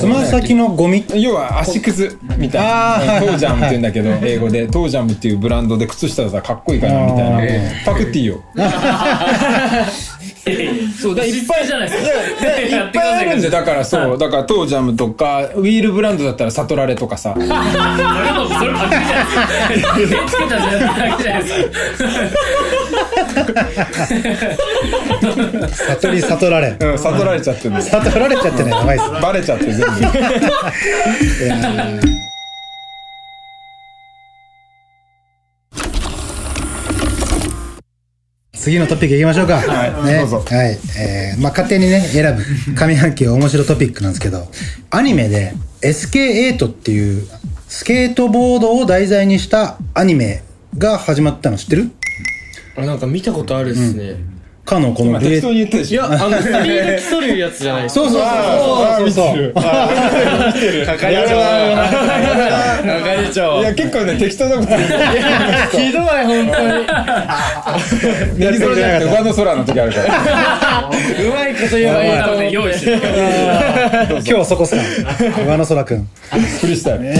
[0.00, 1.04] つま先のゴミ。
[1.14, 2.18] 要は足くず。
[2.38, 3.20] みたいな。
[3.20, 3.38] トー。
[3.38, 4.66] ジャムって言うんだけど英語で。
[4.66, 7.38] トージャムっていうブランドで靴下だったらかっこいいかなみたいな。
[7.38, 7.40] あ
[7.84, 8.40] パクっていいよ。
[11.00, 11.66] そうだいっぱい。
[11.66, 12.10] じゃないですか
[12.60, 12.88] い。
[12.88, 14.18] っぱいあるんでだからそう。
[14.18, 17.34] だからトージャムとかウィールブランドだったらサトラレとかさ。
[17.34, 18.94] それもそれパク
[20.40, 22.10] リじゃないですか
[26.00, 29.10] 悟り悟られうん悟られちゃってる悟られちゃってねやばいっす。
[29.22, 29.86] バレちゃって全部
[38.52, 39.56] 次のトピックいきましょうか。
[39.56, 40.44] はいね、どうぞ。
[40.46, 40.78] はい。
[40.98, 42.44] えー、まあ、勝手にね、選ぶ。
[42.74, 44.48] 上半期面白トピックなんですけど、
[44.90, 47.26] アニメで SK8 っていう
[47.68, 50.42] スケートボードを題材にしたアニメ
[50.76, 51.90] が始まったの知ってる？
[51.90, 51.99] あ
[52.86, 54.16] なんか見たことあるっすね、
[54.70, 56.02] かのこの今適当に言ってるでしょ。
[56.06, 57.90] いやあの スピード競るやつじゃない。
[57.90, 58.30] そうそうそう。
[58.98, 59.52] そうそうそう。
[59.54, 59.62] 係
[60.86, 61.10] 長係
[63.34, 64.68] 長いや結構ね適当なこと。
[64.68, 66.60] 言 うひどい本当
[68.38, 68.44] に。
[68.44, 70.04] やりそうじゃなくて上の空の時あるから。
[70.90, 73.00] うまいこと言えばいい多分ね用意してる
[74.26, 74.82] 今日そこっすか。
[75.46, 76.08] 上野空くん。
[76.60, 77.10] フリースタイル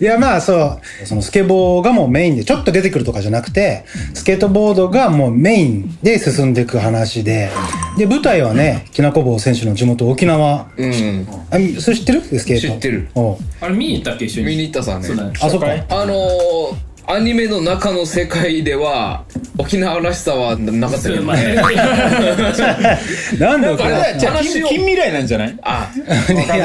[0.00, 3.84] いやまあそう、そのスケボーがもうメインで、ちょっと出てくるとかじゃなくて、
[4.14, 7.50] スケートボードがもうメインで進んでいく話で、
[7.96, 10.66] で、舞台はね、きなこ棒選手の地元沖縄。
[10.76, 11.26] うん。
[11.50, 12.20] あ、それ知ってる？
[12.38, 12.68] スケート。
[12.68, 13.08] 知ってる。
[13.14, 13.36] おう。
[13.60, 14.48] あれ見に行ったっけ一緒に？
[14.48, 15.04] 見に行ったさね。
[15.06, 15.32] そうだね。
[15.40, 15.66] あ、そっか。
[15.88, 16.76] あのー、
[17.06, 19.24] アニメの中の世界では
[19.58, 21.22] 沖縄らしさはなかったけど。
[21.22, 21.54] まあね。
[23.40, 25.58] なんであれだじゃあ話を近近未来なんじゃない？
[25.62, 25.90] あ。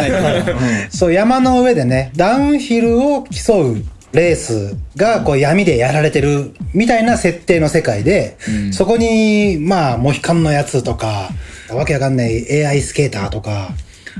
[0.91, 8.37] そう、山の上でね、ダウンヒルを競うレースがこう闇でやられてるみたいな設定の世界で、
[8.71, 11.29] そこに、まあ、モヒカンのやつとか、
[11.69, 13.69] わけわかんない AI スケーターとか、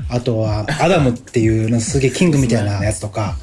[0.08, 3.36] あとはアダムっていうすげえキングみたいなやつとか、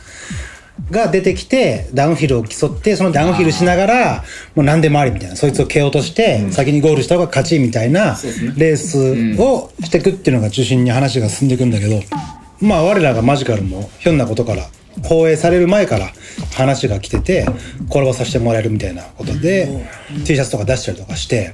[0.92, 4.24] が出てきて、ダウンヒルを競って、そのダウンヒルしながら、
[4.56, 8.18] もう何でもありみたいな、そいつを蹴落として、先にゴールした方が勝ちみたいな、
[8.56, 12.02] レースをしていくっていうのが中心に話が進んでいくんだけど、
[12.62, 14.68] まあ我らがマジカルもひょんなことから、
[15.04, 16.12] 放映される前から
[16.56, 17.46] 話が来てて、
[17.90, 19.86] 転ばさせてもらえるみたいなことで、
[20.26, 21.54] T シャツとか出したりとかして、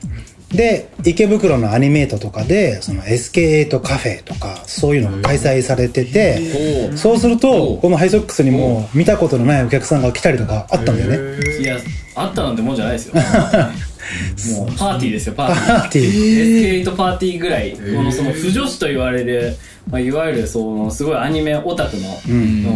[0.54, 11.60] で、池袋のアニメートとかで、その SK8 カフェとか、そういうのが開催されてて、そうすると、このハイソックスにも見たことのないお客さんが来たりとかあったんだよね。
[11.60, 11.78] いや
[12.16, 13.16] あったなんてもんじゃないですよ。
[14.58, 15.66] もうパーティーですよパーティー。
[15.66, 16.84] パーティー。
[16.84, 19.56] SK8 パーティーぐらい、このその不女子と言われる、
[19.90, 22.10] まあ、いわゆるそのすごいアニメオタクの、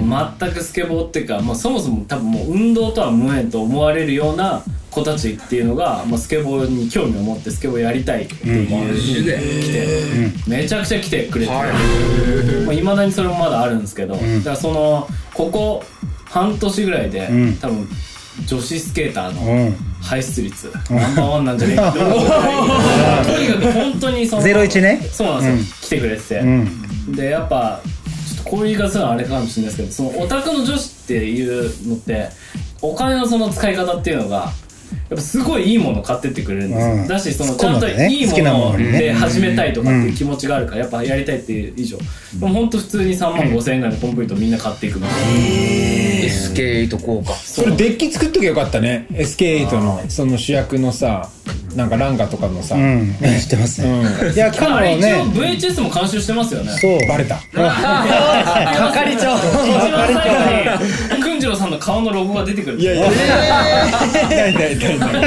[0.01, 15.83] もう全くスケボーっていうか、まあ、そもそも多分もう運動とは無縁と思われるような子たちっていうのが、まあ、スケボーに興味を持ってスケボーやりたいっていう、来て、めちゃくちゃ来てくれて、まあ、未だにそれもまだあるんですけど、だからそのここ
[16.25, 17.57] 半年ぐらいで、ん。
[17.57, 17.87] 多分
[18.45, 19.75] 女子スケーターの、うん。
[19.99, 25.01] 排出率ナンバーワンなんじゃねえかと とにかく本当にその01ね。
[25.11, 26.86] そうなんですよ、来てくれてて、うん。
[27.15, 27.81] でやっぱ
[28.27, 32.29] ちょっとこういう言い方するのはあれかもしれないですけどそのオタクの女子っていうのって
[32.81, 34.51] お金のその使い方っていうのが
[35.09, 37.07] やっぱすごいいいもの買ってってくれるんですよ、うん。
[37.07, 38.99] だしそのちゃんといいものなものにね。
[38.99, 42.03] で始めたいとかっていう気持ちがあるからやっぱやりたいっていう以上、で
[42.45, 47.33] も本当普通に3万5千円ぐらいのコンプリートみんな買っていくの SK8 効果。
[47.33, 49.07] それデッキ作っときゃよかったね。
[49.11, 51.29] SK8 のその主役のさ
[51.75, 53.13] なんかランガとかのさ、うん。
[53.39, 53.89] 知ってますね。
[54.23, 54.33] うん。
[54.33, 56.71] いや かもあれ一応ね VHS も監修してますよね。
[56.79, 57.07] そう。
[57.07, 57.35] バレた。
[57.53, 59.37] 係長。
[59.37, 63.09] 一番最後にくんじろうさんの顔のロゴが出てくるいやいや。
[63.09, 65.17] ないないないない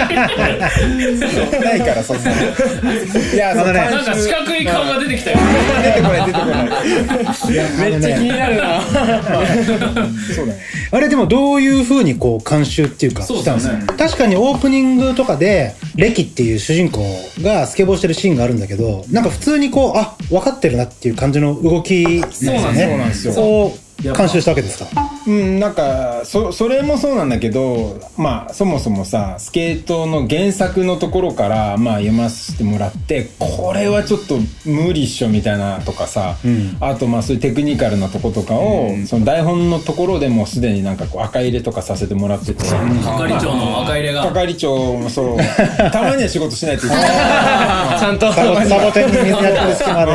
[1.61, 5.39] ないからそんないやあのねなんか四角い顔が出てきたよ。
[5.83, 7.91] 出てこない出てこない。
[7.91, 8.81] めっちゃ気になるな。
[8.83, 10.61] そうだね
[10.93, 17.05] あれでもどういう風にこう監修っていうかそうしたんですか確かにオープニングとかでレキっていう主人公
[17.43, 22.59] がスケボーしてるシーンがあるんだけどなんか普通にこうあ分かってるなっていう感じの動きなんですよね。
[22.61, 23.33] そうなんですよ。
[23.33, 24.87] そう監修したわけですか？
[25.27, 36.37] うん、なんかそそれもそうなんだけどまあそもそもさスケートの原作のところからまあ読ませてもらってこれはちょっと無理っしょみたいなとかさ、
[36.81, 44.23] あとまあそういうテクニカルなとことかを、その台本のところでもうすでになんかこう赤入れとかさせてもらってて、係長の赤入れが。
[44.23, 45.37] 係長もそう。
[45.93, 50.13] たまには仕事しないといけないちゃんとサボサボテンに水やってる隙間で。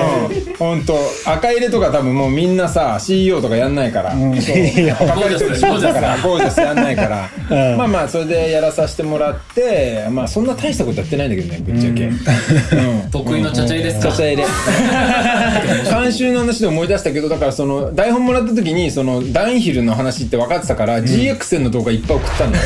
[0.57, 4.21] 本当赤入れとか多分もうみんなさ CEO とかやんないから、そう。
[4.57, 4.95] いや。
[4.95, 6.17] 係長仕事だから。
[6.17, 7.77] ゴージャスやんないから、うん。
[7.77, 13.11] まあまあそれでやらさせてもらってまあそんな大したことやってないんだけどねぶっちゃけ、うん。
[13.11, 14.11] 得意のちゃちゃ入れですか？
[14.11, 14.45] ちゃちゃ入れ。
[16.03, 22.55] 監修の話で思い出したけどだからその台本もらった時にそのダウンヒルの話って分かってたから、GXN の動画いっぱい送ったの。
[22.55, 22.61] よ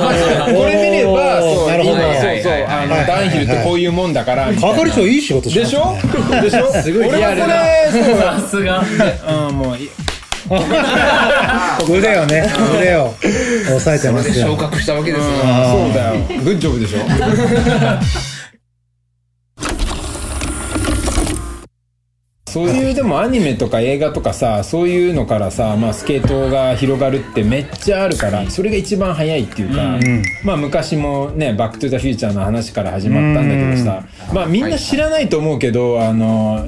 [0.00, 0.58] マジで。
[0.58, 5.96] これ見ればそう今そうそうあのダウンヒルってこういうもんだから係長いい仕事しでしょ？
[6.42, 6.72] でしょ？
[6.82, 7.46] すごいリアルな。
[8.38, 8.82] さすが。
[9.48, 9.88] うんもうい
[11.88, 13.14] 腕をね腕を
[13.76, 15.26] 押さえてますよ昇格したわけですよ。
[15.32, 16.20] そうだよ。
[16.42, 16.98] グッジョブでしょ
[22.48, 29.98] そういうでもアニメとか映画とかさそういうのからさ、まあ、スケートが広がるってめっちゃあるからそれが一番早いっていうか、
[30.44, 36.66] まあ昔もね「バック・トゥ・ザ・フューチャー」の話から始まったんだけどさ、まあみんな知らないと思うけどあの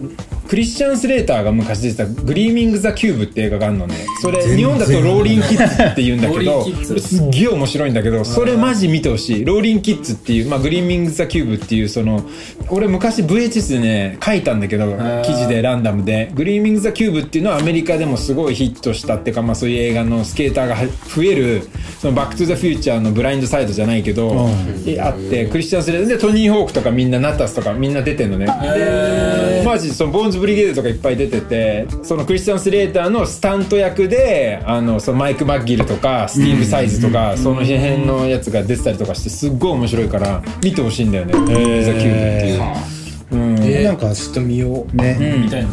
[0.50, 3.94] クリスチャン・スレーターが昔出てた「グリーミング・ザ・キューブ」って映画があるのね。
[4.20, 6.66] それ日本だとローリン・キッズって言うんだけど
[6.98, 9.44] すっげえ面白いんだけどそれマジ見てほしい。
[9.44, 12.24] ローリン・キッズっていう、まあ、グリーミング・ザ・キューブっていうその
[12.68, 14.86] 俺昔 VHS でね書いたんだけど
[15.24, 21.62] 記事でランダムでグリーミング・ザ・キューブっていうのはアメリカでもすごいヒットしたっていうか、まあ、そういう映画のスケーターがは増える
[22.00, 24.48] そのバック・トゥ・ザ・フューチャーのブラインドサイドじゃないけど、
[24.86, 28.46] えあってクリスチャン・スレーターでトニー・ホークとかみんなナタスとかみんな出てんのね。
[28.46, 42.89] でマジそのボーンズ・ブリゲードとかいっぱい出ててそのクリスチャン・スレーターのスタント役であのそのマイク・マッギルとかスティーブ・サイズとか、その辺のやつが出てたりとかしてすっごい面白いから見てほしいんだよね「ザ・キューブ」っていう。
[43.30, 43.84] うん。
[43.84, 44.96] なんかちょっと見よう。
[44.96, 45.40] ね。
[45.44, 45.70] みたいな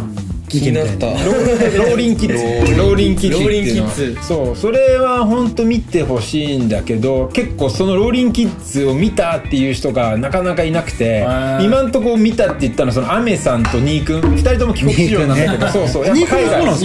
[0.50, 1.08] 気になった。
[1.08, 2.78] ローリンキッズ。
[2.78, 3.38] ローリンキッズ。
[3.38, 4.56] っていうのローリンキッそう。
[4.56, 11.66] それは本当見てほしいんだけど結構そのローリンキッズを見たっていう人がなかなかいなくてー。
[11.66, 14.22] 今んとこ見たって言ったのはそのアメさんとニー君。
[14.22, 16.06] 二人とも帰国子女なんだけどそうそう。
[16.06, 16.26] やっ日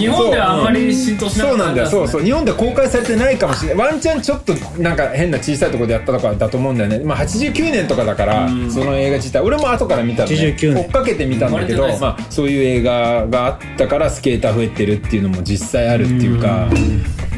[0.07, 1.87] 本ではあんまり浸透しなかったそうなんだよ。
[1.89, 2.23] そうそう。
[2.23, 3.87] 日本では公開されてないかもしれない。
[3.87, 6.99] ワンチャンちょっとなんか変な小さいところでやったとかだと思うんだよね。
[6.99, 9.41] まあ89年とかだからその映画自体。
[9.41, 10.35] 俺も後から見たのね。
[10.35, 10.83] 89年。
[10.85, 16.69] 追っかけてみたんだけどまあそういう映画があったからスケーター増えてるっていうのも実際あるっていうか。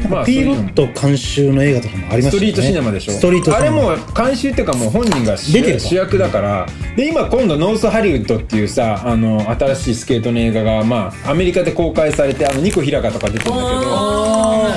[0.08, 2.38] まあピーロット監修の映画とかもありましたよね。
[2.38, 3.12] ストリートシネマでしょ。
[3.12, 6.66] ストリートあれもう監修っていうかもう本人が主出てるか主役だから。
[6.96, 14.26] で今今度ノースハリウッドっていうさあの新しいスケートの映画がまあアメリカで公開されてあのニコ・ヒラカとか出てるんだけど。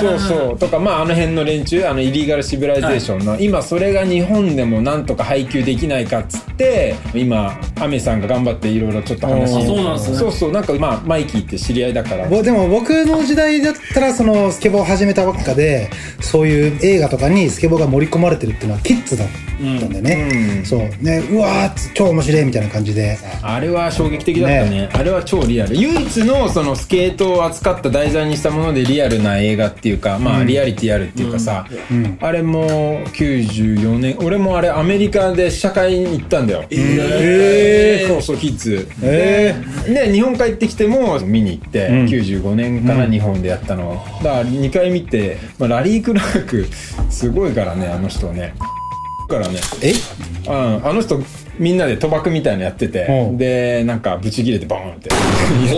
[0.00, 0.58] そうそう。
[0.58, 9.44] とかまああの辺の連中あのイリーガルシビライゼーションの、今それが日本でもなんとか配給できないかっつって今アメさんが頑張っていろいろちょっと話。
[9.44, 10.16] あそうなんですね。
[10.16, 10.52] そうそう。
[10.52, 12.28] なんかまあマイキーって知り合いだから。
[12.28, 15.90] ぼでも僕の時代だったらそのスケボーを始めたばっかで
[16.20, 20.64] そういう映画とかにスケボーが盛り込まれてるっていうのはキッズだったんでね、うん。
[20.64, 20.80] そう。
[21.02, 23.18] ねうわー超面白いみたいな感じで。
[23.42, 24.88] あれは衝撃的だったね。
[24.92, 25.76] あれは超リアル。
[25.76, 31.66] 唯一のそのスケートを扱った題材にしたものでリアルな映画っていうかまあリアリティあるっていうかさ、
[32.20, 36.64] あれも94年俺もあれアメリカで試写会に行ったんだよ。
[36.70, 38.22] ええそう。
[38.22, 38.88] そうキッズ。
[39.02, 39.54] え
[39.86, 42.06] で日本帰ってきても見に行って、ん。
[42.06, 44.04] 95年かな、日本でやったの。
[44.22, 46.66] だから2回見て、まあ、ラリー・クラーク
[47.10, 48.54] すごいからねあの人ね。
[49.28, 49.92] からねえ？
[50.48, 51.20] うん、あの人
[51.56, 53.38] みんなで賭博みたいなのやっててうん。
[53.38, 55.08] でなんかブチ切れてバーンって。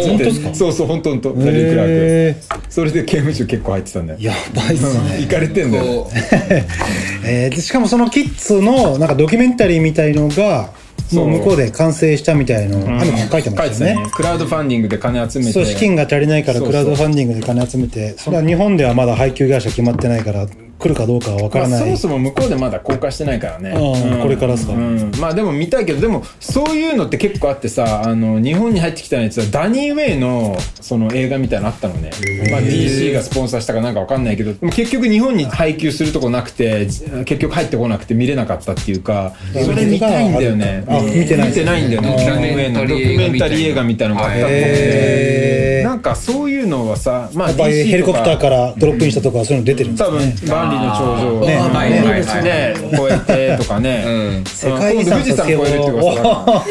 [0.06, 0.54] 本当っすか？
[0.54, 1.34] そうそう本当本当。
[1.34, 4.18] フレディ・クラーへクそれで刑務所結構入ってたんだよ。
[4.20, 5.20] やばいっすね。
[5.20, 6.08] 行かれてんだよ
[7.26, 10.70] えーでしかもそのキッズのなんかドキュメンタリーみたいのが、
[11.16, 14.10] もう向こうで完成したみたいの、あの書いてましたよね。
[14.12, 15.52] クラウドファンディングで金集めて。
[15.52, 20.46] そう、資金が足りないからクラウドファンディングで金集めて、それは日本ではまだ配給会社決まってないから、
[20.82, 21.70] 来るかどうかは分からない。
[21.70, 25.12] まあそもそも向こうでまだ公開してないからね、うんこれからっすかうん。
[25.20, 32.10] まあでも見たいけどでもそういうのって結構あってさあの日本に入ってきたやつはダニー・ウェイのその映画みたいなのあったのね、
[32.50, 40.84] まあ、DC がスポンサーしたかなんかわかんないけどでも結局日本に配給するとこなくて結局入ってこなくて見れなかったっていうかそれ見たいんだよね。
[40.88, 41.48] あ見てない。
[41.48, 42.10] 見てないんだよね。
[42.10, 51.40] ドキュメンタリードキュメンタリー映画みたいなのがあったっぽなんかそういうのはさまあやっぱりヘリコプターとからドロップインしたとかはそういうの出てるんです多分万里の長城。
[51.46, 51.56] ね。
[51.56, 52.22] あはいはいはい。
[52.22, 54.10] はいね超えてとかね、う
[54.40, 54.44] ん。
[54.44, 56.64] 世界遺産富士山超えるっていうか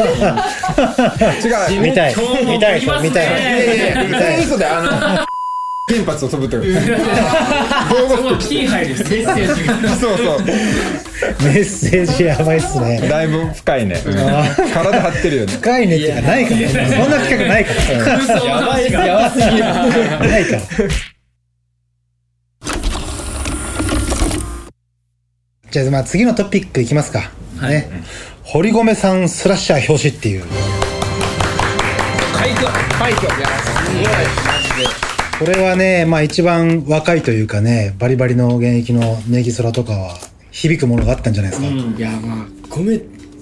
[1.01, 1.41] さ
[1.71, 1.81] 違う。
[1.81, 2.15] 見たい。
[2.45, 3.09] 見たい見ますね。
[3.09, 3.27] 見たい。
[3.27, 4.11] い。
[4.11, 4.81] やいあ
[5.19, 5.30] の
[5.91, 10.53] 原発を飛ぶとキーハイですメッセージがそうそうメ
[11.59, 13.07] ッセージやばいっすね。
[13.09, 13.95] だいぶ深いね
[14.73, 16.59] 体張ってるよね深いねっていうかないから。
[16.69, 17.77] そんな企画ないから。
[18.05, 20.61] 空想の話がやばすぎるないから。
[25.71, 27.31] じゃあ、まあ次のトピックいきますか。
[27.61, 27.89] ね。
[28.43, 30.43] 堀米さんスラッシャー表紙っていう。
[32.33, 32.67] 快挙
[32.97, 34.60] 快挙いやすごい
[35.41, 40.15] これはね、まあ一番若いというかね、バリバリの現役のネギ空とかは
[40.51, 41.67] 響くものがあったんじゃないですか。
[41.67, 43.01] いやまあゴメ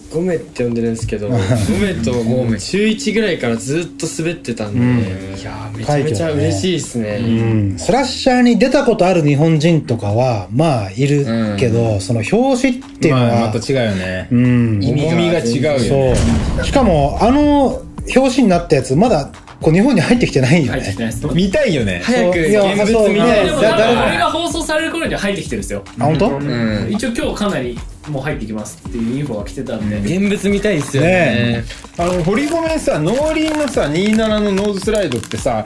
[0.10, 7.28] ゴメって呼んでるんですけどゴメともう 中1ぐらいからずっと滑ってたんで、いやめちゃめちゃ嬉しいですね、う
[7.74, 7.76] ん。
[7.78, 11.26] スラッシャーに出たことある日本人とかは、まあいる
[11.58, 14.28] けど、その表紙っていうのは、まあまた違うよね。
[14.32, 16.16] うん、重みが違うよね。
[16.56, 16.66] そう。
[16.66, 17.82] しかも、あの
[18.16, 19.30] 表紙になったやつ、まだ
[19.62, 20.80] こう日本に入ってきてないよね。
[20.80, 21.28] 入ってきてないです。
[21.34, 22.02] 見たいよね。
[22.04, 23.46] 早くいや現物見たい。
[23.46, 25.84] でもだ誰もあれが放送される頃には入ってきてるんですよ。
[26.00, 26.30] あ、本当？
[26.38, 26.88] うん。
[26.92, 30.00] 一応今日かなりもう入ってきますっていうインフォが来てたんで。
[30.00, 31.10] 現物見たいですよね。
[31.10, 31.64] ね
[31.98, 35.66] あの堀米さノーリーのさ27のノーズスライドってさ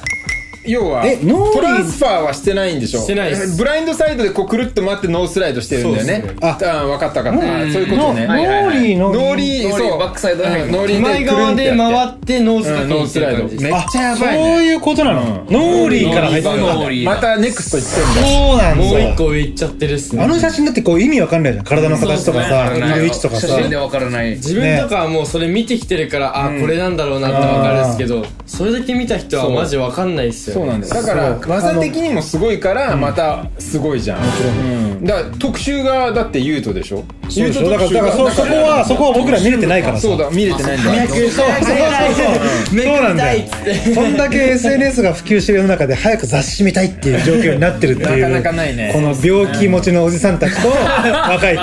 [0.65, 2.99] 要はえノーリートランスファーはしてないんでしょ？
[3.01, 3.57] してないです。
[3.57, 6.35] ブラインドサイドでこうくるっと回ってノースライドしてるんだよね。
[6.41, 7.57] ああ分かった分かった。
[7.57, 9.99] あそういうことのねノーリーの、ノーリーそう。
[9.99, 12.73] バックサイドうんノーリー前側で回っってノースて。
[12.73, 15.21] かけに行ってる感じですめっちゃやばいそうねいうことなの？
[15.21, 16.75] ノーリーから入ってるんだ。
[16.75, 18.29] ノーリーまたネクスト行ってんだ。
[18.29, 19.15] そうなんもう一だ。
[19.15, 20.23] 個上行っちゃってるっすね。
[20.23, 21.65] あの写真だってこう意味わかんないじゃん。
[21.65, 23.47] 体の形とかさ、いる位置とかさ。
[23.47, 24.31] 写真でわからない。
[24.31, 34.19] 自分とかはもうそれ見てきてるから、あこれなんだろうなってわかるんですけどそれだけ見た人はマジわかんないっすよ、ね、そうなんだよだから技的にもすごいからまたすごいじゃん。
[34.21, 34.23] う
[35.01, 35.05] ん。
[35.05, 37.03] だから特集がだってユートでしょ？
[37.29, 37.69] そうでしょ。
[37.69, 40.01] だから、だからそ、そこは、そこは僕ら見れてないからさ。
[40.01, 41.07] そうだ見れてないんだ。
[41.07, 41.29] そうそうそう。
[41.29, 42.81] そう。
[42.83, 43.43] そうなんだよ。
[43.95, 48.21] こんだけ SNS が普及してる世の中で早く雑誌見たいっていう状況になってるっていう。
[48.21, 48.91] なかなかないね。
[48.93, 51.61] この病気持ちのおじさんたちと 若い子。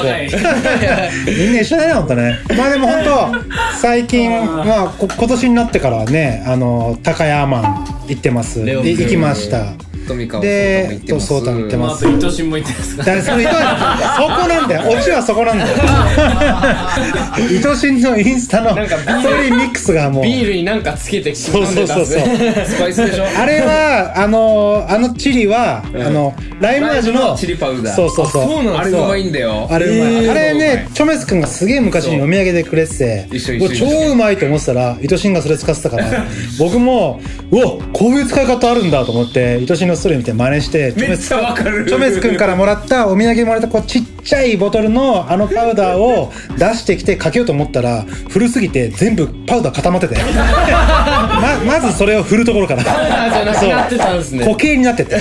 [1.30, 2.38] みんな一緒だね、ほんとね。
[2.56, 6.69] まあでも本当最近、まあこ今年になってからはね、あの、
[7.02, 8.60] 高山行ってます。
[8.64, 9.89] 行きました。
[10.10, 11.96] 富川で、とそうたん行ってまああ。
[11.96, 14.98] と糸心も言ってますかだからその糸そこなんだよ。
[14.98, 15.76] オチはそこなんだよ。
[17.50, 20.24] 糸心のインスタのストーリーミックスがもう。
[20.24, 22.24] ビールになんかつけてそうそうそうそう。
[22.66, 23.24] スパイスでしょ？
[23.38, 28.44] あれは、あの、あのチリは、あの、ライム味の、チリパウダーそうそうそう。
[28.44, 30.30] そうなんあれうまいんだよあれうまい。
[30.30, 36.24] あれそううまねい、チョメス君がすげえ昔にお土産でくれてて、一緒一緒うわ超うまいと思ってたら、 糸心がそれ使ってたから、
[36.58, 41.86] 僕も、うわ、こういう使い方あるんだと思って、糸心のストーリー見て真似して、チョメスめっちゃわかる。
[41.86, 50.16] チョメス君からもらった、お土産にもらったこうちっちゃいボトルのあのパウダーを出してきてかけようと思ったら、古すぎて全部パウダー固まってて。
[50.22, 52.82] ま、まずそれを振るところから。
[52.82, 54.44] じゃなくなってたんですね。
[54.44, 55.18] 固形になってて。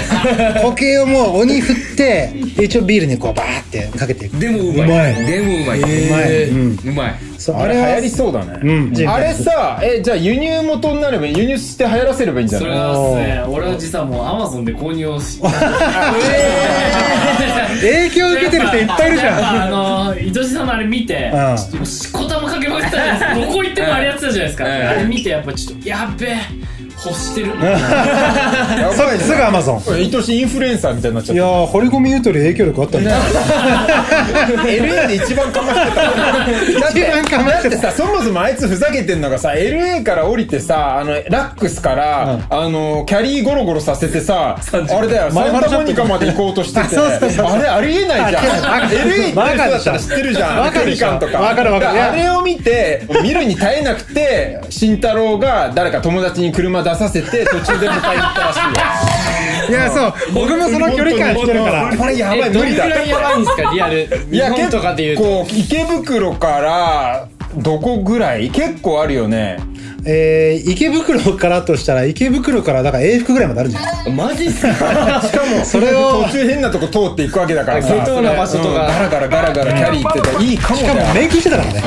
[0.62, 4.40] 固形をもう鬼振って一応ビールにこうバーってかけていく。
[4.40, 5.16] でもうまい。
[5.26, 5.80] でもうまい。
[5.80, 7.16] うまい、うん、うまい。
[7.56, 8.68] あれ流行りそうだね、う
[9.04, 9.10] ん。
[9.10, 12.70] あれさえじゃあ輸入元になれば輸入して流行らせればいいんじゃない？
[12.70, 13.44] それはですね。
[13.48, 15.40] 俺は実はもうアマゾンで購入をし
[17.82, 19.64] 影響受けてる人いっぱいいるじゃん。
[19.64, 21.58] あの糸地さんのあれ見てうん。
[21.58, 24.66] ちょっとしこたまかけまくってたじゃないですかどこ行ってもあれやってたじゃないですか。
[24.66, 26.38] う んあれ見てやっぱちょっとやっべえ
[27.06, 27.52] 欲してる。
[29.20, 33.12] すぐアマゾン愛しいインフルエンサーみたいになっちゃっいやー堀米ゆとり影響力あったんだ
[34.66, 36.02] LA で一番かましてた。
[36.04, 37.70] だって一番かましてた。
[37.70, 46.98] だってさそもそもあいつふざけてんのがさ LA から降りてさあのラックスから、あのキャリーゴロゴロさせてさあれだよサンタモニカまで行こうとしてて。
[46.98, 48.44] あれありえないじゃん。
[48.44, 50.74] LA 行ってる人だったら知ってるじゃん。
[50.74, 51.40] 距離感とか。
[51.40, 52.02] わかるわかる。
[52.02, 58.70] あれを見て見るに耐えなくて慎太郎が誰か友達に車出させて途中で迎えに行ったらしいよ。
[59.70, 60.14] いやそう。
[60.34, 61.96] 僕もその距離感してるから。
[61.98, 63.72] これやばい無理だどれくらいやばいんですか？
[63.74, 64.10] リアル。
[64.32, 65.24] いや日本とかで言うと。
[65.24, 68.50] こう池袋からどこぐらい？
[68.50, 69.60] 結構あるよね
[70.06, 75.22] えー、池袋からとしたら池袋からだから永福ぐらいまであるんじゃないマジっすか？
[75.22, 78.70] しかもそれを途中変なとこ通っていくわけだからさ下等な場所とか。
[78.70, 81.84] うんガラガラガラガラキャリー行ってたらいいかもしかもねメイクしてたからね。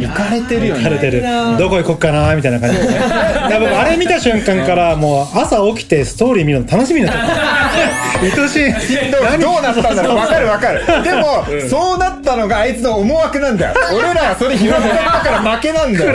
[0.00, 0.84] 行かれてるよね。
[0.86, 1.22] 枯れてる
[1.58, 2.76] どこ行こっかなみたいな感じ。
[2.78, 7.22] でいや僕あれ見た瞬間からもう朝起きてストーリー見るの楽しみになった
[8.22, 9.10] 愛しい。
[9.10, 10.16] どうどうなったんだろう。
[10.16, 10.84] 分かる分かる。
[11.02, 13.74] でも、そうなったのがあいつの思惑なんだよ。
[13.92, 16.12] 俺らはそれ拾ったから負けなんだよ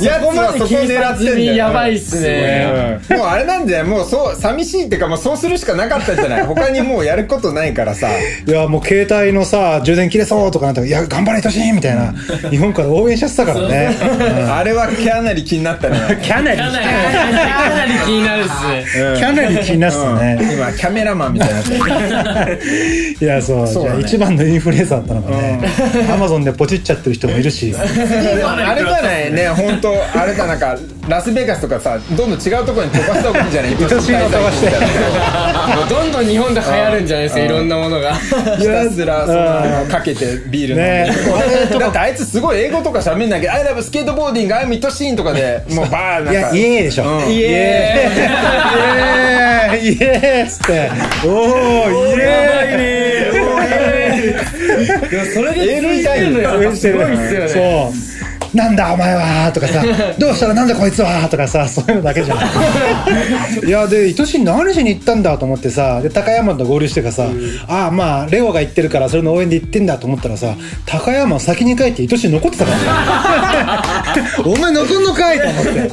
[0.00, 6.46] いやつはそこ狙ってんやばいっすねうんもうあれなんだよもうそう寂しいっていうかもうそうするしかなかったんじゃない？
[6.46, 8.08] 他にもうやることないからさ。
[8.46, 12.12] いやもう携帯のさ充電切れそうとかなったら「いや頑張れ愛しい」みたいな。
[12.50, 13.88] 日本から応援しちゃってたからね。
[14.50, 15.96] あれはかなり気になったね。
[16.22, 18.50] キャナリかなりかなり気になるっす。
[18.68, 18.84] ね
[19.16, 22.60] キャナリ気になってたね今キャメラマンみたいになってる。
[23.20, 23.66] いやそう。
[23.66, 23.96] そうだね。
[23.98, 25.60] じゃあ一番のインフルエンサーだったのかね
[26.12, 27.74] アマゾンでポチっちゃってる人もいるし。
[27.78, 27.82] あ
[28.74, 30.76] れじゃないね本当あれだなんか
[31.08, 33.70] ラスベガスとかさどんどん違うところに飛ばした方がいいんじゃない？
[33.74, 34.70] 愛しいの飛ばして。
[35.88, 38.14] どんどん日本で流行るんじゃないですかいろんなものが。
[38.14, 41.78] ひたすらそのかけてビール飲んで、ね。
[41.80, 46.32] だってあいつすごい英語とか喋んなきゃ「I love スケートボーディング I'm 愛しい」とかでもうバーなんか。
[46.32, 47.04] いやイエーでしょ。
[47.04, 47.30] うん。
[47.32, 50.90] イエーイイエーイイエーっつって。
[51.24, 53.36] おおイエーイ
[55.10, 57.48] でもそれで英語痛いんだよすごいっすよね。
[57.48, 57.92] そう
[58.54, 59.82] なんだお前はとかさ
[60.18, 62.38] どうしたらなんだこいつはとかさそういうのだけじゃん。
[63.66, 67.26] いやで愛しい何しに行ったんだと思ってさで高山と合流してからさ、
[67.68, 70.54] ああまあレオが行ってるからそれの応援で行ってんだと思ったらさ
[70.86, 72.76] 高山先に帰って愛しい残ってたから。
[72.78, 75.90] ね お前残んのかいと思って。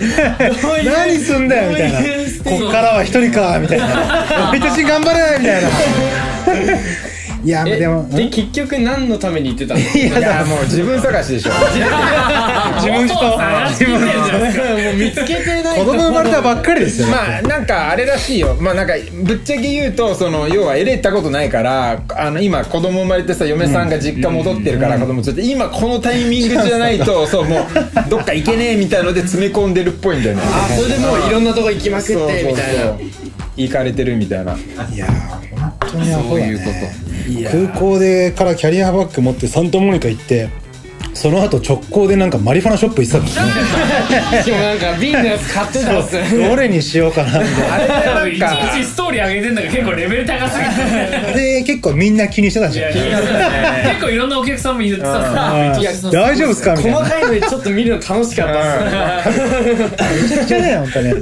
[0.86, 2.00] 何すんだよみたいな。
[2.44, 4.52] こっからは一人かみたいな。
[4.52, 7.13] 愛しい頑張れみたいな
[7.44, 11.52] いやえでもで結局何のために言ってたんですかいやもう自分探しでしょ。
[12.80, 13.16] 自分人
[13.70, 14.84] 自分人。
[14.84, 17.08] もう見つけてない子供生まれたばっかりですよ。
[17.08, 18.56] ねまあなんかあれらしいよ。
[18.60, 25.42] まあなんかぶっちゃけ言うとその要は LA 行ったことないからあの今子供生まれてさ嫁さんが実家戻ってるから子供連れて。
[25.42, 30.42] 今このタイミングじゃないと そうもうどっか行けねえみたいので詰め込んでるっぽいんだよね。
[30.46, 32.94] あそれでもういろんなとこ行きまくってみたいな
[33.58, 34.56] 行かれてるみたいな。
[34.94, 37.03] いやー本当にアホだそういうこね
[37.52, 40.50] 空港でからキャリアバッグ持ってサントモニカ行って
[41.14, 43.46] その後直行でなんかマリファナショップ行ってたから
[44.34, 44.44] ね。
[44.44, 47.40] しかもなんか瓶のやつ買ってたっすよねどれにしようかな。
[47.40, 50.72] みたいなんかいちストーリー上げてんだけど結構レベル高すぎて。
[50.72, 52.94] なで結構みんな気にしてたじゃん。
[52.94, 55.80] 結構いろんなお客さんも言ってたさ
[56.12, 56.76] 大丈夫っすか？
[56.76, 56.98] みたいな。
[56.98, 59.44] 細かいのにちょっと見るの楽しかったっすね
[60.24, 61.14] めちゃくちゃね本当ね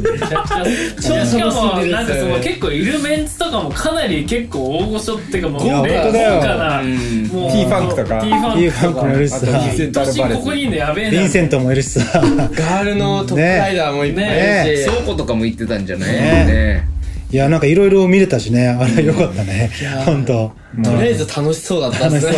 [1.00, 1.08] し
[1.40, 9.08] かもなんかその結構いるメンツとかもかなり結構大御所っていうかもう豪華なもう T ファンクとか T ファンクと
[9.52, 10.72] インセンタルバレ私ここにいる。
[10.72, 12.22] のやべえなヴィンセントもいるしさ。
[12.22, 16.22] ガールのトップライダーもいっぱいいるし、倉庫とかも行ってたんじゃないね。
[16.46, 16.88] ね。
[17.32, 18.68] いやなんかいろいろ見れたしね。
[18.68, 19.72] あれよかったね。
[20.06, 20.52] 本当。
[20.84, 22.34] とりあえず楽しそうだったっ楽しすそう。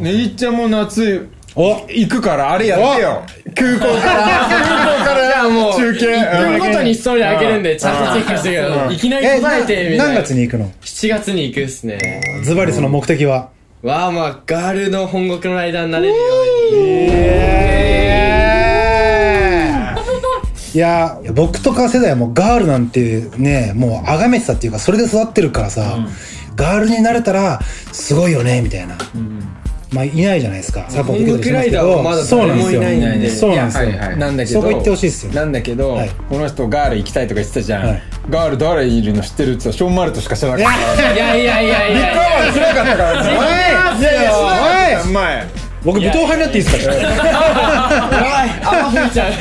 [0.00, 1.28] ねねぎっちゃんも夏
[1.58, 3.22] お行くからあれやってよ。
[3.54, 4.46] 空港から。
[4.46, 5.48] 空港から。
[5.48, 6.06] もう中継。
[6.06, 8.14] 1分ごとにストーリーあげるんでちゃん。
[8.14, 8.94] とチェックしてください。
[8.94, 9.98] いきなりえ答えてみたい。
[9.98, 12.42] 何な月に行くの？7月に行くっすね。
[12.44, 13.48] ズバリその目的は？
[13.82, 16.20] わあまあガールの本国のライダーになれるよ
[16.72, 17.16] うに。
[20.74, 26.06] いや僕とか世代はもうガールなんてねもう崇めてたっていうかそれで育ってるからさ、
[26.54, 28.98] ガールになれたらすごいよねみたいな、
[29.92, 30.84] まあいないじゃないですか。
[30.88, 31.82] サポート受けたりしま
[32.12, 32.24] んで。
[32.24, 32.82] そうなんですよ、
[33.52, 34.18] いやはいはい。
[34.18, 35.32] なんだけどそこ行ってほしいっすよ。
[35.32, 36.10] なんだけど、はい。
[36.28, 38.02] この人ガール行きたいとか言ってたじゃん、はい。
[38.28, 40.66] ガール誰いるの知ってるって言ったらショーン・マルトしか知らなかっ
[40.96, 41.12] た。
[41.14, 42.14] いやいやいやいや
[42.74, 43.20] かったから。
[43.20, 45.46] おいいやいや知らなかった前。
[45.84, 46.92] 僕武闘派になっていいですか？
[48.64, 49.32] 泡 吹いちゃう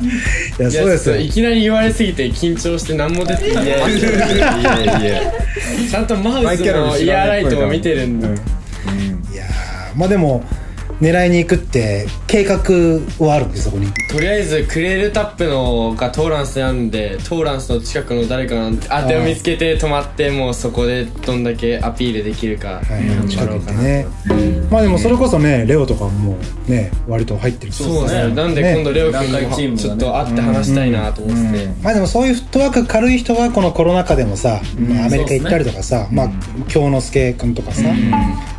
[0.60, 1.16] いやそうですよ。
[1.16, 3.64] いきなり言われすぎて緊張して何も出てない。
[3.64, 4.02] いやい
[4.86, 5.32] やいや
[5.90, 8.26] ちゃんとマウスマイヤーライトも見てるんで。
[8.26, 8.30] い
[9.36, 10.44] やーまあでも
[11.00, 12.58] 狙いに行くって計画
[13.24, 13.90] はあるんですそこに。
[14.10, 23.80] とりあえずクレールタップのがトーランスなんでトーランスの近くの誰かの当てを見つけて止まってもうそこでどんだけアピールできるか頑張ろうかな。
[24.70, 26.36] まあでもそれこそねレオとかも
[26.68, 28.34] ね割と入ってるしそうですね。
[28.34, 29.22] なんで今度レオ君
[29.56, 31.66] にもちょっと会って話したいなと思ってて。
[31.82, 36.30] まあでもそういうフットワーク軽い人はこのコロナ禍でもさ、まあアメリカ行ったりとかさ、まあ
[36.68, 37.84] 京之介君とかさ、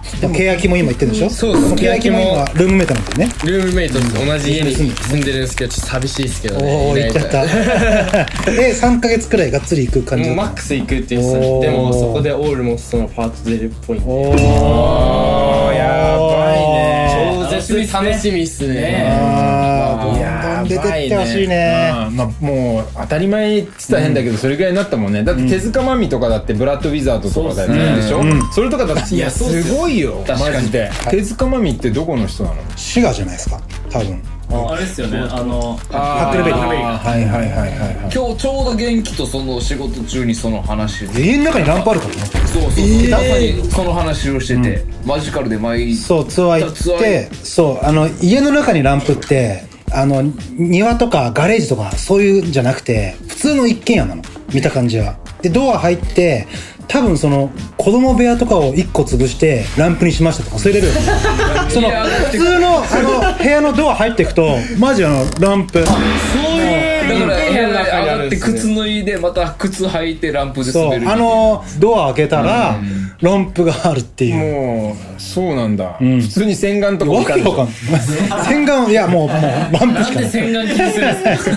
[0.04, 1.30] 欅も今行ってるでしょ？
[1.30, 3.30] そうそう欅も今ルームメイトなんだよね。
[3.46, 5.88] ルームメイトと同じ家に住んでるんですけどちょっと。
[5.92, 7.44] 寂しいですけどねおお行っちゃった。
[8.52, 15.74] え3ヶ月くらいがっつり行く感じマックス行くって言ってたでもそこでオールモストのパート出るっぽいおー。
[15.76, 17.48] やばいね。
[17.68, 19.08] 超絶楽しみっすね。
[19.10, 20.14] あー。
[20.14, 20.18] ど
[20.64, 21.92] 出てってほしいね。
[21.94, 25.24] まあまあもう当たり前って言ったら変だけどそれぐらいになったもんね。
[25.24, 27.96] だって手塚まみとかだってブラッド・ウィザードとかだよね。
[27.98, 28.24] でしょ？
[28.52, 30.24] それとかだっていやすごいよ。
[30.28, 30.92] マジで。
[31.10, 32.78] 手塚まみってどこの人なの？
[32.78, 33.62] 滋賀じゃないですか？
[33.90, 34.22] 多分。
[34.54, 35.18] あれですよね。
[35.18, 36.60] あのハックルベリー。
[36.60, 37.96] はいはいはいはいはい。
[38.02, 38.36] 今日ちょう
[38.66, 41.08] ど元気とその仕事中にその話。
[41.08, 47.34] で家の中にランプあるからねそうそうそう、まさにその話をしてて、マジカルで毎そうツアー行って。
[47.46, 50.24] そうあの家の中にランプってあの
[50.58, 54.24] 庭とかガレージとかそういうんじゃなくて普通の一軒家なの。
[54.54, 55.18] 見た感じは。
[55.42, 56.48] でドア入って
[56.88, 60.94] 多分その子供部屋とかを1個潰してランプにしましたとかそういうレベル。
[61.72, 65.84] その普通のあの部屋のドア入っていくとマジあのランプ。
[65.86, 72.76] そういうだから部屋に上中にあがって靴脱いでまた靴履いてランプで滑るあのドア開けたら
[73.22, 74.36] ランプがあるっていう。
[74.36, 75.98] もうそうなんだ。
[76.00, 79.42] 普通に洗顔とかわ置かんでしょけわかんない洗顔いやもうもう
[79.74, 80.30] ランプしかない。
[80.30, 81.50] 洗顔気にするんです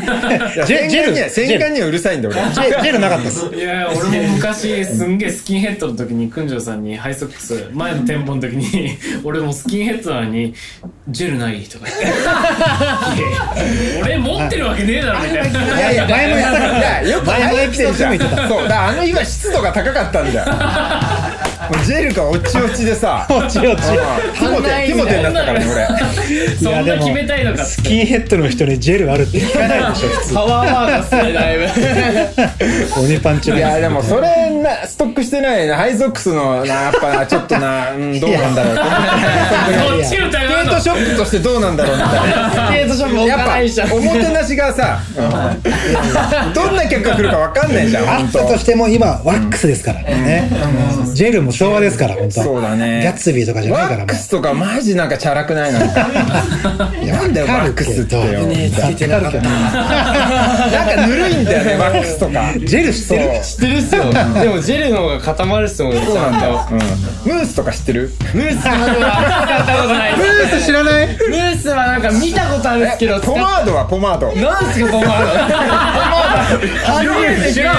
[0.60, 1.48] か洗顔にはジェル。
[1.48, 2.36] 洗顔にはうるさいんだ俺。
[2.36, 2.98] ジェル。
[2.98, 3.46] なかったです。
[3.54, 8.90] いやいや俺も昔すんげえスキンヘッドの時に訓城さんにハイソックス前の店舗の時に
[9.24, 10.52] 俺もスキンヘッドなのに
[11.08, 12.04] 「ジェルない?」とか言って。
[14.02, 17.02] 俺持ってるわけねえだろみたいないやいや前も言ったから。
[17.02, 18.68] よく前のエピソードでもそう。
[18.68, 20.44] だからあの日は湿度が高かったんだよ
[21.84, 23.26] ジェルが落ち落ちでさ。
[23.30, 23.88] 落ち落ち。
[23.88, 25.86] ティモテンティモテンだったからね俺。
[26.56, 30.34] そんな決めたいのかスキンヘッドの人にジェルあるって聞かないでしょ普通。
[30.34, 31.64] パワーワーすねだいぶ。
[33.00, 42.50] 鬼パンチいやでもそれなストックしてないなハイゾックスのなやっぱなちょっとな、うん、どうなんだろうスケートショップとしてどうなんだろうみたいな。
[42.50, 45.00] スケートショップ置やっぱおもてなしがさ、
[46.54, 48.38] どんな客が来るか分かんないじゃんあ本当。
[48.40, 50.50] ったとしても今ワックスですからね。
[51.06, 51.14] うん。
[51.14, 53.00] ジェルも昭和ですから本当そうだね。
[53.02, 56.08] ギャッツビーとかじゃないからもワックスとかマジなんかチャラくないなんか。
[57.00, 58.14] ういやなんだよワックスって。
[58.16, 58.32] よわか
[58.88, 59.50] るけどわかるけど。
[59.50, 62.52] なんかぬるいんだよねワックスとか。
[62.58, 63.40] ジェル知ってる？
[63.42, 64.04] 知ってるっすよ。
[64.12, 66.74] でもジェルの方が固まるっすもんねちゃんと。
[67.24, 68.10] ムースとか知ってる？
[68.34, 70.16] ムースは使ったことない。
[70.16, 71.06] ムース知らない？
[71.08, 74.32] ムースはなんか見たことあるんですけどポマードはポマード。
[74.34, 75.34] なんすかポマード？
[76.84, 77.74] 初めて聞いた。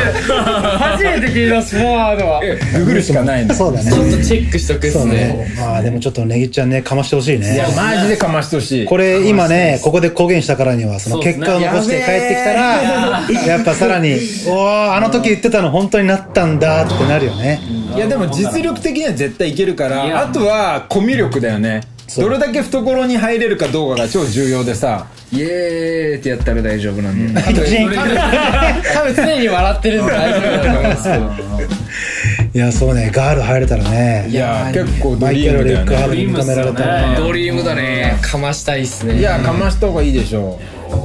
[0.77, 2.41] 初めて聞いたしポマードは。
[2.77, 3.91] ググるしかないんだそうだね。
[3.91, 5.13] ちょっとチェックしとくっすね。
[5.13, 7.55] ねまあでもちょっとネギちゃんねかましてほしいね。
[7.55, 8.85] いやマジでかましてほしい。
[8.85, 17.59] これ今ねここで公言したからにはその結果を残して帰ってきたらやっぱさらに「おおあの時言ってたの本当になったんだ」ってなるよね。
[17.95, 21.81] いやでも実力的には絶対いけるからあとはコミュ力だよね。
[22.17, 31.85] どれだけ懐に入れるかどうかが超重要でさイエーってやったら大丈夫なんで、多分常に笑ってるんで大丈夫だと思うんですけど
[32.55, 34.27] いやそうねガール入れたらね。
[34.29, 37.17] いや結構ドマイケル・リームだよリック・ハーねブに認められたらね。
[37.17, 38.17] ドリームだね。
[38.21, 39.19] かましたいっすね。
[39.19, 40.57] いやかました方がいいでしょ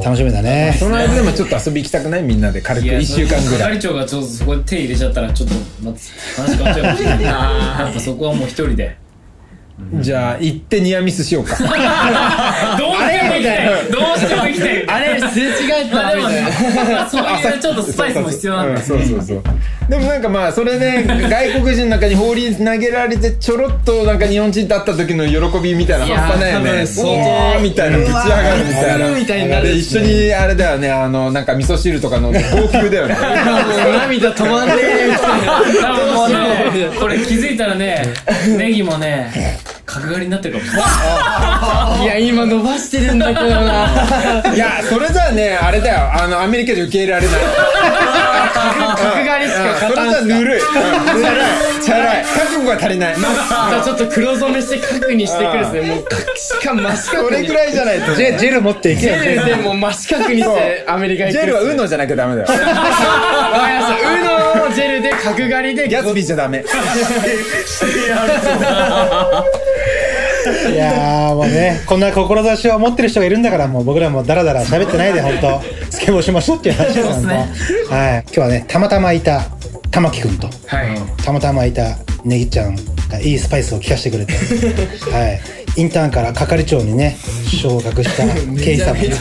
[0.05, 0.77] 楽しみだね。
[0.79, 2.23] その間でもちょっと遊び行きたくない？
[2.23, 2.61] みんなで。
[2.63, 3.73] 軽く1週間ぐらい。
[3.73, 5.99] 係長がちょっとそこで手入れちゃったらちょっとまた
[6.43, 8.97] 話変わっちゃうかもしれないやっぱそこはもう一人で。
[9.95, 11.57] じゃあ行ってニアミスしようか
[13.41, 15.51] どうしても行きたいどうしても行きたいあれすれ違
[15.87, 17.19] えたまあでもなみたいなねそ
[17.49, 18.87] ういうちょっとスパイスも必要なんだうん。
[18.87, 19.43] そうそうそう。
[19.89, 38.05] でもなんかまあそれで外国人の中に放り投げられてちょろっとなんか日本人と会った時の喜びみたいな半端ないよねいや多分相当おーみたいなぶち上がるみたいなみたいになるで一緒にあれだよねあのなんか味噌汁とか飲んで号泣だよねもう涙止まんねえみたいなこれ気づいたらね
[38.57, 39.33] ネギもね
[39.91, 40.85] 角刈りになってるかもしれな
[41.99, 42.05] い。
[42.05, 43.89] いや今伸ばしてるんだけどな。
[44.55, 46.11] いやそれじゃあねあれだよ。
[46.13, 47.37] あのアメリカで受け入れられない。
[48.97, 50.27] 角刈りしか勝たんすか。
[50.27, 50.61] じゃぬるい。
[50.61, 50.65] うん。
[50.65, 51.83] チャラい。
[51.83, 52.25] チャラい。
[52.25, 53.17] 覚悟が足りない。
[53.17, 53.29] じゃ
[53.81, 55.81] あちょっと黒染めして角にしてくるですね。
[55.81, 56.05] もう
[56.37, 57.29] しかも真四角に。
[57.29, 59.15] それぐらいじゃないとジェジェル持っていけよ。
[59.15, 62.49] ジェルでもう真四角にしてアメリカ行くジェルはウノじゃなきゃダメだよ。
[62.49, 64.19] わかりましたウ
[64.59, 65.89] ノのジェルで角刈りで。
[65.89, 66.65] ギャツビーじゃダメ
[70.73, 75.61] いやーもうね、こんな志を持ってる人がいるんだから、もう僕らもダラダラ喋ってないで、本当。
[75.91, 77.49] スケボーしましょうっていう話ですね。
[77.89, 78.25] はい。
[78.25, 79.43] 今日はね、たまたまいた
[79.91, 80.53] 玉木くんと、は
[80.85, 81.23] い。
[81.23, 82.77] たまたまいたネギちゃん
[83.09, 84.33] がいいスパイスを効かしてくれて、
[85.11, 85.41] はい。
[85.81, 87.17] インターンから係長にね、
[87.49, 88.25] 昇格した
[88.63, 89.21] ケイさんもいるし、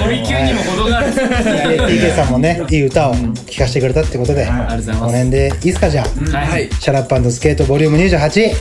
[0.00, 1.12] 森級にも程がある。
[1.12, 6.36] TK さんもね、いい歌を聴かせてくれたってことで、この辺でいいですか、じゃあ。
[6.36, 6.68] はい。
[6.78, 8.54] シャラップスケートボリューム28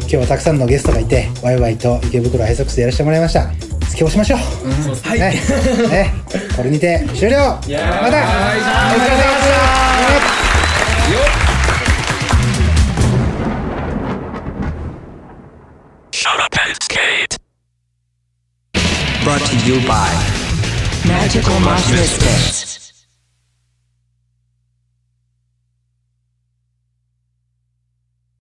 [0.00, 3.50] 今日はたくさんのゲストがいてワイワイと池袋ハイソックスでやらせてもらいました。
[3.88, 4.38] スケボーしましょう、
[5.06, 5.20] はい。
[5.20, 5.30] ね。
[5.90, 6.14] ね
[6.56, 7.36] これにて終了。
[7.36, 7.58] また。
[7.58, 8.14] お疲れ様で
[8.64, 9.91] した
[19.24, 20.10] Brought to you by
[21.06, 22.71] Magical Monsters.